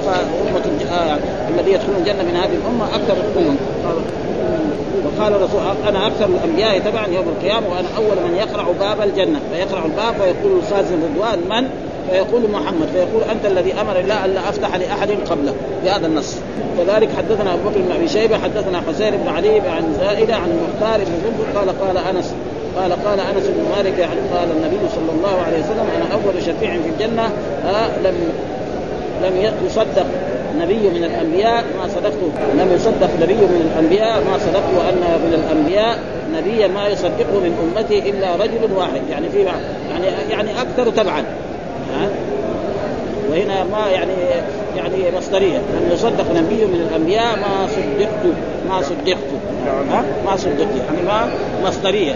[0.05, 1.17] فأمة آه
[1.49, 3.55] الذي يدخلون الجنة من هذه الأمة أكثر الأمم.
[5.05, 9.39] وقال الرسول أنا أكثر الأنبياء تبعا يوم القيامة وأنا أول من يقرع باب الجنة.
[9.53, 11.69] فيقرع الباب فيقول الخازن رضوان من؟
[12.11, 12.87] فيقول محمد.
[12.93, 16.35] فيقول أنت الذي أمر الله الا أفتح لأحد قبله بهذا النص.
[16.77, 20.99] كذلك حدثنا أبو بكر بن أبي شيبة حدثنا حسين بن علي عن زائدة عن المختار
[20.99, 22.33] بن قال قال أنس
[22.78, 26.72] قال قال انس بن مالك يعني قال النبي صلى الله عليه وسلم أنا اول شفيع
[26.72, 27.30] في الجنه
[27.65, 28.15] آه لم
[29.24, 30.05] لم يصدق
[30.59, 32.13] نبي من الانبياء ما صدقت
[32.57, 35.99] لم يصدق نبي من الانبياء ما صدقت وان من الانبياء
[36.34, 39.01] نبيا ما يصدقه من امتي الا رجل واحد.
[39.09, 39.43] يعني في
[39.91, 41.24] يعني يعني أكثر تبعا.
[41.93, 42.09] ها
[43.30, 44.13] وهنا ما يعني
[44.76, 45.57] يعني مصدرية.
[45.57, 48.36] لم يصدق نبي من الانبياء ما صدقت
[48.69, 49.30] ما صدقت.
[49.91, 50.76] ها ما صدقت.
[50.88, 51.30] يعني ما
[51.63, 52.15] مصدرية.